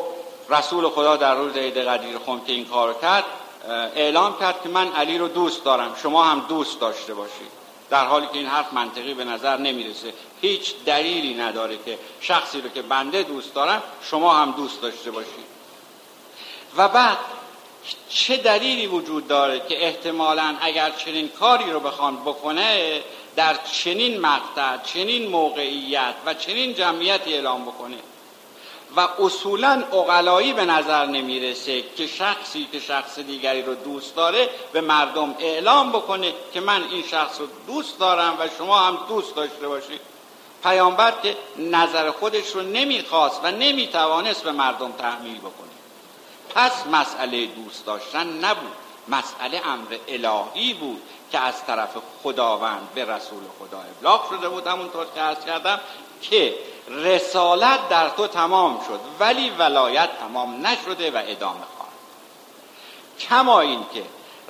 رسول 0.50 0.88
خدا 0.88 1.16
در 1.16 1.34
روز 1.34 1.56
عید 1.56 1.78
قدیر 1.78 2.18
خم 2.26 2.40
که 2.40 2.52
این 2.52 2.64
کار 2.64 2.94
کرد 2.94 3.24
اعلام 3.96 4.38
کرد 4.38 4.62
که 4.62 4.68
من 4.68 4.92
علی 4.92 5.18
رو 5.18 5.28
دوست 5.28 5.64
دارم 5.64 5.96
شما 6.02 6.24
هم 6.24 6.40
دوست 6.48 6.80
داشته 6.80 7.14
باشید. 7.14 7.56
در 7.90 8.04
حالی 8.04 8.26
که 8.26 8.38
این 8.38 8.46
حرف 8.46 8.72
منطقی 8.72 9.14
به 9.14 9.24
نظر 9.24 9.56
نمی‌رسه. 9.56 10.14
هیچ 10.40 10.74
دلیلی 10.86 11.34
نداره 11.34 11.78
که 11.84 11.98
شخصی 12.20 12.60
رو 12.60 12.68
که 12.68 12.82
بنده 12.82 13.22
دوست 13.22 13.54
دارم 13.54 13.82
شما 14.02 14.34
هم 14.34 14.50
دوست 14.50 14.82
داشته 14.82 15.10
باشید. 15.10 15.46
و 16.76 16.88
بعد 16.88 17.18
چه 18.08 18.36
دلیلی 18.36 18.86
وجود 18.86 19.28
داره 19.28 19.60
که 19.68 19.86
احتمالا 19.86 20.56
اگر 20.60 20.90
چنین 20.90 21.28
کاری 21.28 21.70
رو 21.70 21.80
بخوان 21.80 22.16
بکنه 22.16 23.00
در 23.36 23.56
چنین 23.72 24.20
مقطع 24.20 24.76
چنین 24.84 25.28
موقعیت 25.28 26.14
و 26.26 26.34
چنین 26.34 26.74
جمعیتی 26.74 27.34
اعلام 27.34 27.62
بکنه؟ 27.62 27.96
و 28.96 29.00
اصولا 29.00 29.84
اقلایی 29.92 30.52
به 30.52 30.64
نظر 30.64 31.06
نمی‌رسه 31.06 31.82
که 31.96 32.06
شخصی 32.06 32.68
که 32.72 32.80
شخص 32.80 33.18
دیگری 33.18 33.62
رو 33.62 33.74
دوست 33.74 34.16
داره 34.16 34.48
به 34.72 34.80
مردم 34.80 35.34
اعلام 35.38 35.92
بکنه 35.92 36.32
که 36.54 36.60
من 36.60 36.82
این 36.90 37.04
شخص 37.10 37.40
رو 37.40 37.46
دوست 37.66 37.98
دارم 37.98 38.36
و 38.40 38.48
شما 38.58 38.78
هم 38.78 38.98
دوست 39.08 39.36
داشته 39.36 39.68
باشید 39.68 40.00
پیامبر 40.62 41.12
که 41.22 41.36
نظر 41.58 42.10
خودش 42.10 42.50
رو 42.50 42.62
نمی‌خواست 42.62 43.40
و 43.44 43.50
نمی‌توانست 43.50 44.44
به 44.44 44.52
مردم 44.52 44.92
تحمیل 44.92 45.38
بکنه. 45.38 45.75
پس 46.54 46.86
مسئله 46.86 47.46
دوست 47.46 47.86
داشتن 47.86 48.26
نبود. 48.26 48.72
مسئله 49.08 49.62
امر 49.66 49.96
الهی 50.08 50.74
بود 50.74 51.02
که 51.32 51.38
از 51.38 51.64
طرف 51.66 51.96
خداوند 52.22 52.88
به 52.94 53.04
رسول 53.04 53.42
خدا 53.58 53.80
ابلاغ 53.80 54.28
شده 54.30 54.48
بود. 54.48 54.66
همونطور 54.66 55.06
که 55.14 55.20
عرض 55.20 55.44
کردم 55.44 55.80
که 56.22 56.54
رسالت 56.88 57.88
در 57.88 58.08
تو 58.08 58.26
تمام 58.26 58.80
شد 58.88 59.00
ولی 59.20 59.50
ولایت 59.50 60.18
تمام 60.20 60.66
نشده 60.66 61.10
و 61.10 61.22
ادامه 61.26 61.64
خواهد 61.76 61.92
کما 63.20 63.60
این 63.60 63.86
که 63.94 64.02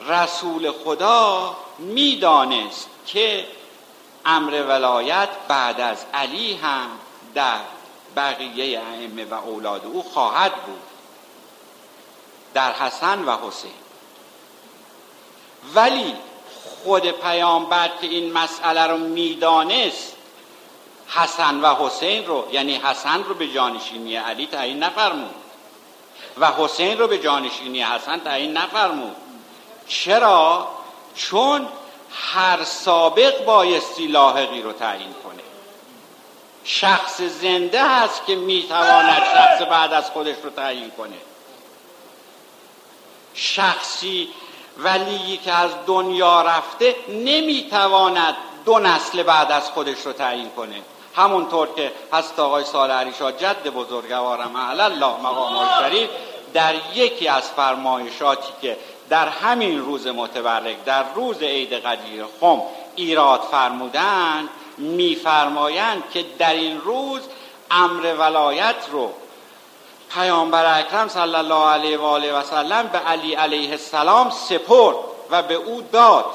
رسول 0.08 0.70
خدا 0.70 1.56
می‌دانست 1.78 2.88
که 3.06 3.46
امر 4.24 4.62
ولایت 4.68 5.28
بعد 5.48 5.80
از 5.80 6.04
علی 6.14 6.54
هم 6.54 6.88
در 7.34 7.60
بقیه 8.16 8.80
ائمه 8.80 9.24
و 9.24 9.34
اولاد 9.34 9.84
او 9.84 10.02
خواهد 10.02 10.54
بود. 10.54 10.80
در 12.56 12.72
حسن 12.72 13.24
و 13.24 13.36
حسین. 13.36 13.70
ولی 15.74 16.14
خود 16.84 17.10
پیامبر 17.10 17.88
که 18.00 18.06
این 18.06 18.32
مسئله 18.32 18.86
رو 18.86 18.96
می‌دانست 18.96 20.16
حسن 21.08 21.60
و 21.60 21.74
حسین 21.74 22.26
رو 22.26 22.48
یعنی 22.52 22.74
حسن 22.74 23.24
رو 23.24 23.34
به 23.34 23.48
جانشینی 23.48 24.16
علی 24.16 24.46
تعیین 24.46 24.78
نفرمود. 24.78 25.34
و 26.38 26.46
حسین 26.46 26.98
رو 26.98 27.08
به 27.08 27.18
جانشینی 27.18 27.82
حسن 27.82 28.20
تعیین 28.20 28.52
نفرمود. 28.52 29.16
چرا؟ 29.88 30.68
چون 31.14 31.68
هر 32.34 32.64
سابق 32.64 33.44
بایستی 33.44 34.06
لاحقی 34.06 34.62
رو 34.62 34.72
تعیین 34.72 35.14
کنه. 35.24 35.42
شخص 36.64 37.20
زنده 37.20 37.88
هست 37.88 38.26
که 38.26 38.36
می‌تواند 38.36 39.22
شخص 39.34 39.62
بعد 39.62 39.92
از 39.92 40.10
خودش 40.10 40.36
رو 40.42 40.50
تعیین 40.50 40.90
کنه. 40.90 41.16
شخصی 43.36 44.28
ولی 44.78 45.36
که 45.44 45.52
از 45.52 45.70
دنیا 45.86 46.42
رفته 46.42 46.94
نمی‌تواند 47.08 48.34
دو 48.64 48.78
نسل 48.78 49.22
بعد 49.22 49.52
از 49.52 49.70
خودش 49.70 50.06
رو 50.06 50.12
تعیین 50.12 50.50
کنه. 50.50 50.82
همونطور 51.16 51.68
که 51.76 51.92
هست 52.12 52.38
آقای 52.38 52.64
سال 52.64 52.90
عریشا 52.90 53.32
جد 53.32 53.68
بزرگوارم 53.68 54.56
الله 54.56 55.06
مقام 55.06 55.68
شریف 55.80 56.10
در 56.54 56.74
یکی 56.94 57.28
از 57.28 57.50
فرمایشاتی 57.50 58.52
که 58.62 58.76
در 59.08 59.28
همین 59.28 59.80
روز 59.80 60.06
متبرک 60.06 60.84
در 60.84 61.04
روز 61.14 61.42
عید 61.42 61.72
قدیر 61.72 62.24
خم 62.40 62.62
ایراد 62.96 63.40
فرمودند 63.40 64.48
میفرمایند 64.78 66.02
که 66.12 66.24
در 66.38 66.54
این 66.54 66.80
روز 66.80 67.20
امر 67.70 68.14
ولایت 68.18 68.76
رو 68.90 69.12
پیامبر 70.14 70.78
اکرم 70.78 71.08
صلی 71.08 71.34
الله 71.34 71.68
علیه 71.68 71.98
و 71.98 72.04
آله 72.04 72.32
و 72.32 72.42
سلم 72.42 72.86
به 72.86 72.98
علی 72.98 73.34
علیه 73.34 73.70
السلام 73.70 74.30
سپرد 74.30 74.96
و 75.30 75.42
به 75.42 75.54
او 75.54 75.82
داد 75.92 76.26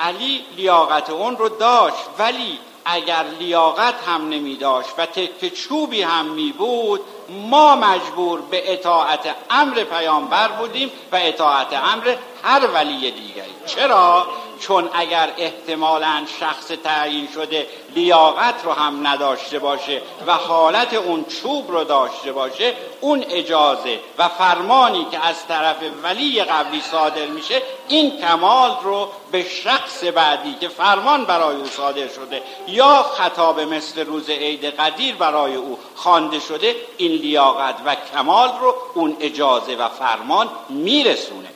علی 0.00 0.44
لیاقت 0.56 1.10
اون 1.10 1.36
رو 1.36 1.48
داشت 1.48 2.04
ولی 2.18 2.58
اگر 2.84 3.24
لیاقت 3.38 3.94
هم 4.08 4.28
نمی 4.28 4.56
داشت 4.56 4.88
و 4.98 5.06
تک 5.06 5.54
چوبی 5.54 6.02
هم 6.02 6.24
می 6.24 6.52
بود 6.52 7.00
ما 7.28 7.76
مجبور 7.76 8.40
به 8.40 8.72
اطاعت 8.72 9.34
امر 9.50 9.84
پیامبر 9.84 10.48
بودیم 10.48 10.90
و 11.12 11.16
اطاعت 11.22 11.72
امر 11.72 12.14
هر 12.42 12.66
ولی 12.74 13.10
دیگری 13.10 13.54
چرا؟ 13.66 14.26
چون 14.60 14.90
اگر 14.92 15.32
احتمالا 15.38 16.26
شخص 16.40 16.66
تعیین 16.66 17.28
شده 17.34 17.66
لیاقت 17.94 18.64
رو 18.64 18.72
هم 18.72 19.06
نداشته 19.06 19.58
باشه 19.58 20.02
و 20.26 20.32
حالت 20.32 20.94
اون 20.94 21.24
چوب 21.24 21.70
رو 21.70 21.84
داشته 21.84 22.32
باشه 22.32 22.74
اون 23.00 23.24
اجازه 23.30 24.00
و 24.18 24.28
فرمانی 24.28 25.06
که 25.10 25.26
از 25.26 25.46
طرف 25.46 25.76
ولی 26.02 26.44
قبلی 26.44 26.80
صادر 26.80 27.26
میشه 27.26 27.62
این 27.88 28.18
کمال 28.20 28.76
رو 28.82 29.08
به 29.32 29.44
شخص 29.44 30.04
بعدی 30.04 30.54
که 30.60 30.68
فرمان 30.68 31.24
برای 31.24 31.56
او 31.56 31.66
صادر 31.66 32.08
شده 32.08 32.42
یا 32.68 33.02
خطاب 33.02 33.60
مثل 33.60 34.06
روز 34.06 34.30
عید 34.30 34.64
قدیر 34.64 35.14
برای 35.14 35.54
او 35.54 35.78
خوانده 35.94 36.40
شده 36.40 36.76
این 36.96 37.12
لیاقت 37.12 37.74
و 37.86 37.96
کمال 38.14 38.50
رو 38.60 38.74
اون 38.94 39.16
اجازه 39.20 39.76
و 39.76 39.88
فرمان 39.88 40.48
میرسونه. 40.68 41.55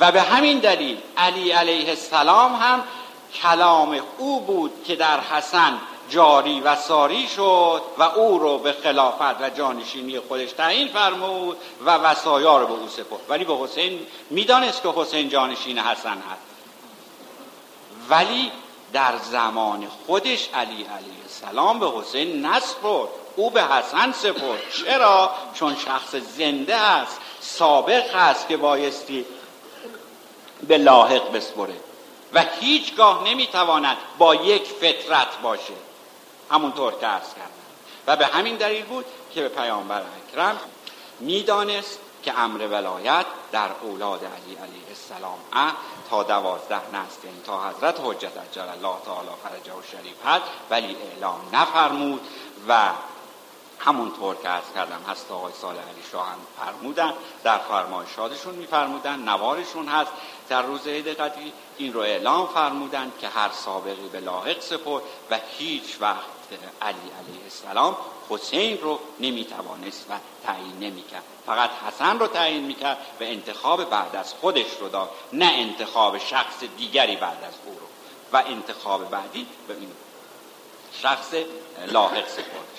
و 0.00 0.12
به 0.12 0.22
همین 0.22 0.58
دلیل 0.58 0.98
علی 1.16 1.50
علیه 1.50 1.88
السلام 1.88 2.54
هم 2.54 2.84
کلام 3.42 4.00
او 4.18 4.40
بود 4.40 4.84
که 4.86 4.96
در 4.96 5.20
حسن 5.20 5.78
جاری 6.10 6.60
و 6.60 6.76
ساری 6.76 7.28
شد 7.28 7.82
و 7.98 8.02
او 8.02 8.38
رو 8.38 8.58
به 8.58 8.72
خلافت 8.72 9.40
و 9.40 9.50
جانشینی 9.50 10.20
خودش 10.20 10.52
تعیین 10.52 10.88
فرمود 10.88 11.56
و 11.86 11.90
وسایا 11.90 12.58
رو 12.58 12.66
به 12.66 12.72
او 12.72 12.88
سپرد. 12.88 13.20
ولی 13.28 13.44
به 13.44 13.56
حسین 13.56 14.06
می‌دانست 14.30 14.82
که 14.82 14.88
حسین 14.96 15.28
جانشین 15.28 15.78
حسن 15.78 16.22
هست. 16.30 16.42
ولی 18.08 18.52
در 18.92 19.16
زمان 19.30 19.86
خودش 20.06 20.48
علی 20.54 20.82
علیه 20.84 21.22
السلام 21.22 21.78
به 21.78 21.90
حسین 21.90 22.46
نسپرد. 22.46 23.08
او 23.36 23.50
به 23.50 23.64
حسن 23.64 24.12
سپرد. 24.12 24.60
چرا؟ 24.84 25.30
چون 25.54 25.76
شخص 25.76 26.14
زنده 26.14 26.76
است 26.76 27.20
سابق 27.40 28.14
است 28.14 28.48
که 28.48 28.56
بایستی 28.56 29.24
به 30.68 30.78
لاحق 30.78 31.32
بسپره. 31.32 31.76
و 32.32 32.44
هیچگاه 32.60 33.24
نمی‌تواند 33.24 33.96
با 34.18 34.34
یک 34.34 34.62
فطرت 34.62 35.40
باشه. 35.42 35.74
همونطور 36.50 36.92
که 36.92 37.08
ارز 37.08 37.34
کردم. 37.34 37.50
و 38.06 38.16
به 38.16 38.26
همین 38.26 38.56
دلیل 38.56 38.84
بود 38.84 39.04
که 39.34 39.42
به 39.42 39.48
پیامبر 39.48 40.02
اکرم 40.02 40.58
می‌دانست 41.20 41.98
که 42.22 42.38
امر 42.38 42.66
ولایت 42.66 43.26
در 43.52 43.68
اولاد 43.82 44.24
علی 44.24 44.54
علیه 44.54 44.86
السلام 44.88 45.38
تا 46.10 46.22
دوازده 46.22 46.74
نسل 46.74 47.26
یعنی 47.26 47.40
تا 47.46 47.68
حضرت 47.68 48.00
حجت 48.04 48.38
عجل 48.38 48.68
الله 48.68 48.96
تعالی 49.04 49.28
فرجه 49.44 49.72
و 49.72 49.82
شریف 49.92 50.26
هست 50.26 50.44
ولی 50.70 50.96
اعلام 51.12 51.40
نفرمود 51.52 52.20
و 52.68 52.90
همونطور 53.78 54.36
که 54.36 54.48
از 54.48 54.62
کردم 54.74 55.00
هست 55.08 55.32
آقای 55.32 55.52
صالح 55.52 55.78
علی 55.78 56.02
شاه 56.12 56.26
هم 56.26 56.38
فرمودن 56.60 57.12
در 57.44 57.58
فرمایشاتشون 57.58 58.54
میفرمودن 58.54 59.18
نوارشون 59.18 59.88
هست 59.88 60.10
در 60.48 60.62
روز 60.62 60.86
عید 60.86 61.08
قدری 61.08 61.52
این 61.78 61.92
رو 61.92 62.00
اعلام 62.00 62.46
فرمودن 62.46 63.12
که 63.20 63.28
هر 63.28 63.50
سابقی 63.52 64.08
به 64.12 64.20
لاحق 64.20 64.60
سپرد 64.60 65.02
و 65.30 65.38
هیچ 65.58 65.96
وقت 66.00 66.24
علی 66.82 67.10
علیه 67.18 67.44
السلام 67.44 67.96
حسین 68.28 68.78
رو 68.80 69.00
نمی‌توانست 69.20 70.06
و 70.10 70.14
تعیین 70.46 70.78
نمی‌کرد. 70.80 71.22
فقط 71.46 71.70
حسن 71.70 72.18
رو 72.18 72.26
تعیین 72.26 72.64
می‌کرد 72.64 72.98
و 73.20 73.24
انتخاب 73.24 73.90
بعد 73.90 74.16
از 74.16 74.34
خودش 74.34 74.66
رو 74.80 74.88
داد 74.88 75.10
نه 75.32 75.46
انتخاب 75.46 76.18
شخص 76.18 76.64
دیگری 76.76 77.16
بعد 77.16 77.44
از 77.44 77.54
او 77.64 77.72
رو. 77.72 77.86
و 78.32 78.42
انتخاب 78.46 79.10
بعدی 79.10 79.46
به 79.68 79.74
این 79.74 79.90
شخص 81.02 81.34
لاحق 81.86 82.28
سپرده 82.28 82.76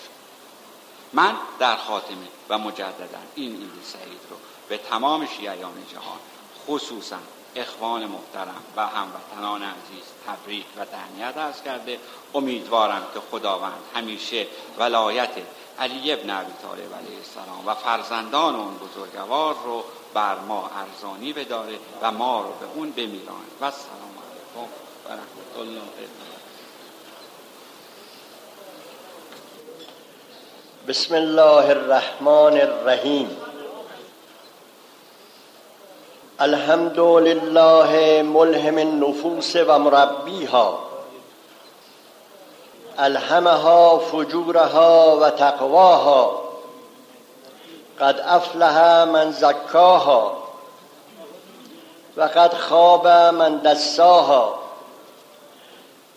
من 1.13 1.35
در 1.59 1.75
خاتمه 1.75 2.27
و 2.49 2.57
مجددا 2.57 3.19
این 3.35 3.55
عید 3.55 3.83
سعید 3.83 4.21
رو 4.29 4.37
به 4.69 4.77
تمام 4.77 5.25
شیعیان 5.25 5.85
جهان 5.93 6.19
خصوصا 6.67 7.17
اخوان 7.55 8.05
محترم 8.05 8.63
و 8.75 8.87
هموطنان 8.87 9.63
عزیز 9.63 10.05
تبریک 10.27 10.65
و 10.77 10.85
تهنیت 10.85 11.37
ارز 11.37 11.61
کرده. 11.61 11.99
امیدوارم 12.35 13.03
که 13.13 13.19
خداوند 13.31 13.81
همیشه 13.95 14.47
ولایت 14.79 15.29
علی 15.79 16.13
ابن 16.13 16.29
ابی 16.29 16.51
طالب 16.61 16.95
علیه 16.95 17.17
السلام 17.17 17.67
و 17.67 17.73
فرزندان 17.73 18.55
اون 18.55 18.77
بزرگوار 18.77 19.55
رو 19.65 19.83
بر 20.13 20.39
ما 20.39 20.69
ارزانی 20.69 21.33
بداره 21.33 21.79
و 22.01 22.11
ما 22.11 22.41
رو 22.41 22.49
به 22.59 22.65
اون 22.75 22.91
بمیرانه. 22.91 23.47
و 23.61 23.71
سلام 23.71 24.13
علیکم 24.27 24.73
و 25.05 25.09
رحمت 25.09 25.57
الله 25.59 25.81
بسم 30.87 31.15
الله 31.15 31.69
الرحمن 31.69 32.61
الرحیم. 32.61 33.37
الحمد 36.41 36.99
لله 36.99 38.21
ملهم 38.23 38.77
النفوس 38.77 39.55
و 39.55 39.79
مربیها 39.79 40.79
الهمها 42.99 43.97
فجورها 43.97 45.17
و 45.17 45.29
تقواها 45.29 46.41
قد 47.99 48.19
افلح 48.19 48.77
من 49.03 49.31
زکاها 49.31 50.37
و 52.17 52.21
قد 52.21 52.53
خواب 52.53 53.07
من 53.07 53.57
دساها 53.57 54.59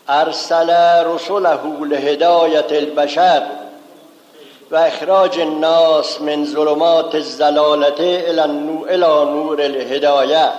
ارسل 0.09 0.69
رسله 1.05 1.85
لهدایت 1.85 2.71
البشر. 2.71 3.43
و 4.71 4.75
اخراج 4.75 5.39
الناس 5.39 6.21
من 6.21 6.45
ظلمات 6.45 7.15
الزلالت 7.15 7.99
الى 7.99 9.23
نور 9.25 9.61
الهدایه 9.61 10.51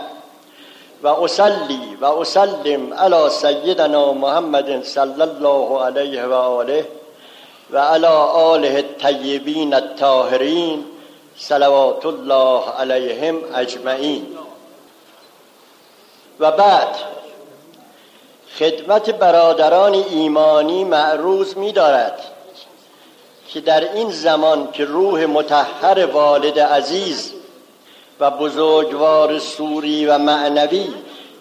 و 1.02 1.08
اصلی 1.08 1.96
و 2.00 2.04
اسلم 2.04 2.94
علی 2.94 3.30
سیدنا 3.30 4.12
محمد 4.12 4.84
صلی 4.84 5.22
الله 5.22 5.82
علیه 5.84 6.24
و 6.24 6.32
آله 6.32 6.86
و 7.70 7.78
علی 7.78 8.06
آله 8.06 8.74
الطیبین 8.74 9.74
الطاهرین 9.74 10.84
صلوات 11.36 12.06
الله 12.06 12.62
علیهم 12.80 13.38
اجمعین. 13.54 14.26
و 16.40 16.50
بعد 16.50 16.96
خدمت 18.58 19.10
برادران 19.10 19.94
ایمانی 19.94 20.84
معروض 20.84 21.56
می 21.56 21.72
دارد 21.72 22.31
که 23.52 23.60
در 23.60 23.92
این 23.94 24.10
زمان 24.10 24.68
که 24.72 24.84
روح 24.84 25.26
متحر 25.26 26.06
والد 26.06 26.58
عزیز 26.58 27.32
و 28.20 28.30
بزرگوار 28.30 29.38
سوری 29.38 30.06
و 30.06 30.18
معنوی 30.18 30.88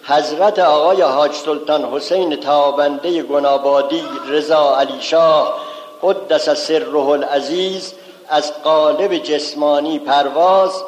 حضرت 0.04 0.58
آقای 0.58 1.02
حاج 1.02 1.32
سلطان 1.32 1.84
حسین 1.84 2.36
تابنده 2.36 3.22
گنابادی 3.22 4.02
رضا 4.28 4.76
علی 4.76 5.00
شاه 5.00 5.58
قدس 6.02 6.48
سره 6.48 6.96
العزیز 6.96 7.94
از 8.28 8.62
قالب 8.62 9.16
جسمانی 9.16 9.98
پرواز 9.98 10.84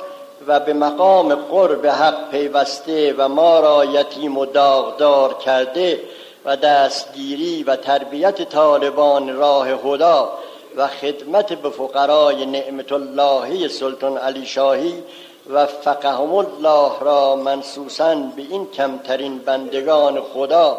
و 0.46 0.60
به 0.60 0.72
مقام 0.72 1.34
قرب 1.34 1.86
حق 1.86 2.30
پیوسته 2.30 3.14
و 3.18 3.28
ما 3.28 3.60
را 3.60 3.84
یتیم 3.84 4.38
و 4.38 4.46
داغدار 4.46 5.34
کرده 5.34 6.00
و 6.44 6.56
دستگیری 6.56 7.62
و 7.62 7.76
تربیت 7.76 8.48
طالبان 8.48 9.36
راه 9.36 9.76
خدا 9.76 10.30
و 10.76 10.88
خدمت 10.88 11.52
به 11.52 11.70
فقرای 11.70 12.46
نعمت 12.46 12.92
اللهی 12.92 13.68
سلطان 13.68 14.18
علی 14.18 14.46
شاهی 14.46 15.02
و 15.50 15.66
فقهم 15.66 16.34
الله 16.34 16.92
را 17.00 17.36
منسوسا 17.36 18.14
به 18.14 18.42
این 18.42 18.70
کمترین 18.70 19.38
بندگان 19.38 20.20
خدا 20.20 20.78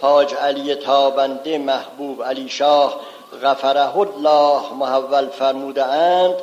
حاج 0.00 0.34
علی 0.34 0.74
تابنده 0.74 1.58
محبوب 1.58 2.22
علی 2.24 2.48
شاه 2.48 3.00
غفره 3.42 3.98
الله 3.98 4.72
محول 4.78 5.26
فرموده 5.26 5.84
اند 5.84 6.34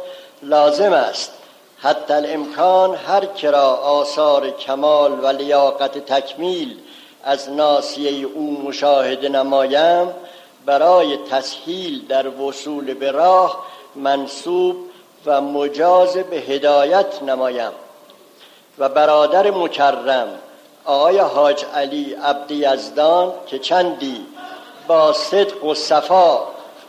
لازم 0.44 0.94
است 0.94 1.34
حتی 1.78 2.14
الامکان 2.14 2.96
هر 2.96 3.26
کرا 3.26 3.74
آثار 3.76 4.50
کمال 4.50 5.12
و 5.12 5.28
لیاقت 5.28 5.98
تکمیل 5.98 6.78
از 7.24 7.50
ناسیه 7.50 8.28
او 8.28 8.62
مشاهده 8.68 9.30
نمایم 9.30 10.14
برای 10.66 11.18
تسهیل 11.18 12.08
در 12.08 12.28
وصول 12.28 12.94
به 12.94 13.12
راه 13.12 13.66
منصوب 13.96 14.76
و 15.26 15.42
مجاز 15.42 16.18
به 16.18 16.36
هدایت 16.36 17.24
نمایم. 17.24 17.72
و 18.80 18.90
برادر 18.90 19.52
مکرم 19.52 20.28
آقای 20.86 21.18
حاج 21.18 21.66
علی 21.76 22.14
عبد 22.14 22.52
یزدان 22.52 23.34
که 23.48 23.60
چندی 23.60 24.26
با 24.88 25.14
صدق 25.14 25.64
و 25.64 25.74
صفا 25.74 26.40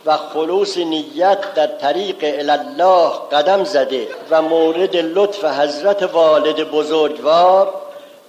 و 0.05 0.17
خلوص 0.17 0.77
نیت 0.77 1.53
در 1.53 1.67
طریق 1.67 2.17
الله 2.21 3.11
قدم 3.31 3.63
زده 3.63 4.07
و 4.29 4.41
مورد 4.41 4.95
لطف 4.95 5.45
حضرت 5.45 6.03
والد 6.03 6.71
بزرگوار 6.71 7.73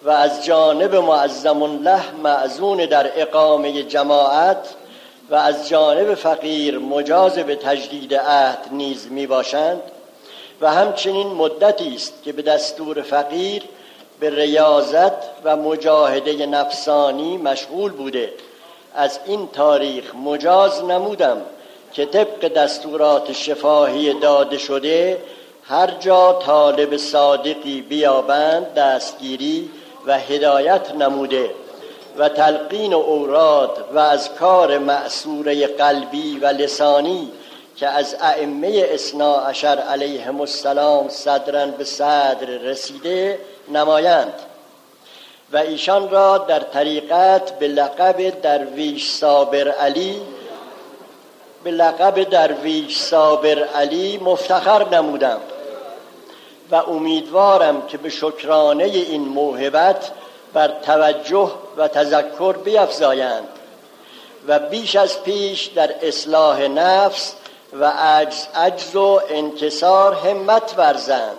و 0.03 0.11
از 0.11 0.45
جانب 0.45 0.95
معظم 0.95 1.63
الله 1.63 2.03
معزون 2.23 2.77
در 2.77 3.23
اقامه 3.23 3.83
جماعت 3.83 4.69
و 5.31 5.35
از 5.35 5.69
جانب 5.69 6.15
فقیر 6.15 6.79
مجاز 6.79 7.35
به 7.39 7.57
تجدید 7.57 8.15
عهد 8.15 8.69
نیز 8.73 9.13
می 9.13 9.27
باشند 9.27 9.81
و 10.61 10.73
همچنین 10.73 11.27
مدتی 11.27 11.95
است 11.95 12.23
که 12.25 12.33
به 12.33 12.43
دستور 12.43 13.03
فقیر 13.03 13.63
به 14.21 14.31
ریاضت 14.31 15.13
و 15.45 15.57
مجاهده 15.57 16.47
نفسانی 16.47 17.37
مشغول 17.37 17.93
بوده. 17.93 18.33
از 18.95 19.21
این 19.27 19.49
تاریخ 19.53 20.15
مجاز 20.15 20.85
نمودم 20.85 21.43
که 21.93 22.07
طبق 22.07 22.49
دستورات 22.49 23.33
شفاهی 23.33 24.15
داده 24.15 24.59
شده 24.59 25.23
هر 25.63 25.91
جا 26.01 26.33
طالب 26.33 26.97
صادقی 26.97 27.81
بیابند 27.81 28.75
دستگیری 28.75 29.71
و 30.07 30.19
هدایت 30.19 30.95
نموده. 30.95 31.51
و 32.19 32.29
تلقین 32.29 32.95
اوراد 32.95 33.85
و 33.95 33.99
از 33.99 34.35
کار 34.35 34.79
معصوره 34.79 35.67
قلبی 35.67 36.39
و 36.39 36.47
لسانی 36.47 37.33
که 37.77 37.89
از 37.89 38.17
ائمه 38.21 38.85
اسنا 38.89 39.37
عشر 39.37 39.79
علیهم 39.79 40.41
السلام 40.41 41.09
صدرن 41.09 41.71
به 41.71 41.85
صدر 41.85 42.47
رسیده 42.47 43.39
نمایند. 43.73 44.33
و 45.53 45.57
ایشان 45.57 46.11
را 46.11 46.39
در 46.39 46.61
طریقت 46.61 47.59
به 47.59 47.69
لقب 47.69 48.41
درویش 48.41 49.11
صابر 49.11 49.69
علی 49.69 50.21
به 51.65 51.71
لقب 51.71 52.23
درویش 52.23 52.99
صابر 52.99 53.65
علی 53.65 54.19
مفتخر 54.19 54.89
نمودم. 54.89 55.41
و 56.71 56.75
امیدوارم 56.75 57.87
که 57.87 57.99
به 57.99 58.09
شکرانه 58.09 58.85
این 58.85 59.23
موهبت 59.23 60.11
بر 60.55 60.69
توجه 60.83 61.53
و 61.79 61.89
تذکر 61.89 62.53
بیفزایند 62.53 63.49
و 64.49 64.59
بیش 64.59 64.97
از 64.97 65.23
پیش 65.23 65.67
در 65.67 65.95
اصلاح 66.03 66.61
نفس 66.61 67.35
و 67.73 67.85
عجز, 67.85 68.47
عجز 68.55 68.97
و 68.97 69.21
انکسار 69.29 70.15
همت 70.15 70.75
ورزند 70.77 71.37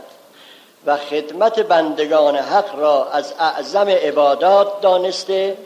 و 0.85 0.97
خدمت 0.97 1.59
بندگان 1.59 2.35
حق 2.35 2.79
را 2.79 3.11
از 3.11 3.33
اعظم 3.39 3.87
عبادات 3.89 4.81
دانسته 4.81 5.57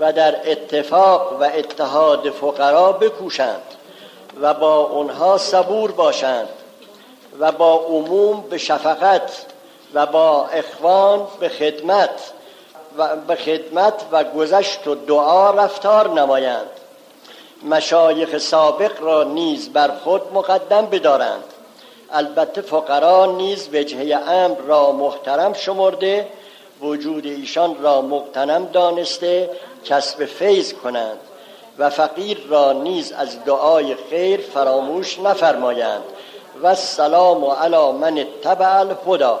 و 0.00 0.12
در 0.12 0.50
اتفاق 0.50 1.40
و 1.40 1.44
اتحاد 1.44 2.30
فقرا 2.30 2.92
بکوشند 2.92 3.62
و 4.40 4.54
با 4.54 4.86
آنها 4.86 5.38
صبور 5.38 5.92
باشند 5.92 6.48
و 7.40 7.52
با 7.52 7.74
عموم 7.74 8.44
به 8.50 8.58
شفقت 8.58 9.46
و 9.94 10.06
با 10.06 10.46
اخوان 10.46 11.26
به 11.40 11.48
خدمت 11.48 12.32
و 12.96 13.16
به 13.16 13.34
خدمت 13.34 13.94
و 14.12 14.24
گذشت 14.24 14.86
و 14.86 14.94
دعا 14.94 15.50
رفتار 15.50 16.10
نمایند. 16.10 16.70
مشایخ 17.64 18.38
سابق 18.38 19.02
را 19.02 19.22
نیز 19.22 19.68
بر 19.68 19.90
خود 20.04 20.22
مقدم 20.34 20.86
بدارند. 20.86 21.44
البته 22.12 22.60
فقرا 22.60 23.26
نیز 23.26 23.68
وجهه 23.72 24.30
امر 24.30 24.56
را 24.66 24.92
محترم 24.92 25.52
شمرده 25.52 26.28
وجود 26.80 27.26
ایشان 27.26 27.82
را 27.82 28.02
مقتنم 28.02 28.64
دانسته 28.64 29.50
کسب 29.84 30.24
فیض 30.24 30.72
کنند 30.72 31.18
و 31.78 31.90
فقیر 31.90 32.46
را 32.48 32.72
نیز 32.72 33.12
از 33.12 33.44
دعای 33.44 33.96
خیر 34.10 34.40
فراموش 34.40 35.18
نفرمایند. 35.18 36.02
و 36.62 36.66
السلام 36.66 37.44
علی 37.44 37.92
من 37.92 38.18
اتبع 38.18 38.78
الهدا 38.78 39.40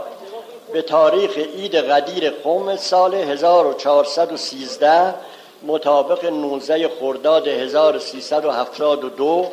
به 0.72 0.82
تاریخ 0.82 1.38
عید 1.38 1.74
قدیر 1.74 2.30
قوم 2.30 2.76
سال 2.76 3.14
1413 3.14 5.14
مطابق 5.62 6.24
19 6.24 6.88
خرداد 7.00 7.48
1372 7.48 9.46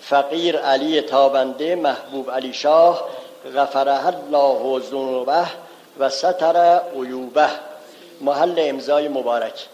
فقیر 0.00 0.58
علی 0.58 1.00
تابنده 1.00 1.74
محبوب 1.74 2.30
علی 2.30 2.52
شاه 2.52 3.08
غفره 3.56 4.06
الله 4.06 4.80
ذنوبه 4.80 5.46
و 5.98 6.08
ستر 6.08 6.80
عیوبه. 6.94 7.48
محل 8.20 8.54
امضای 8.56 9.08
مبارک. 9.08 9.66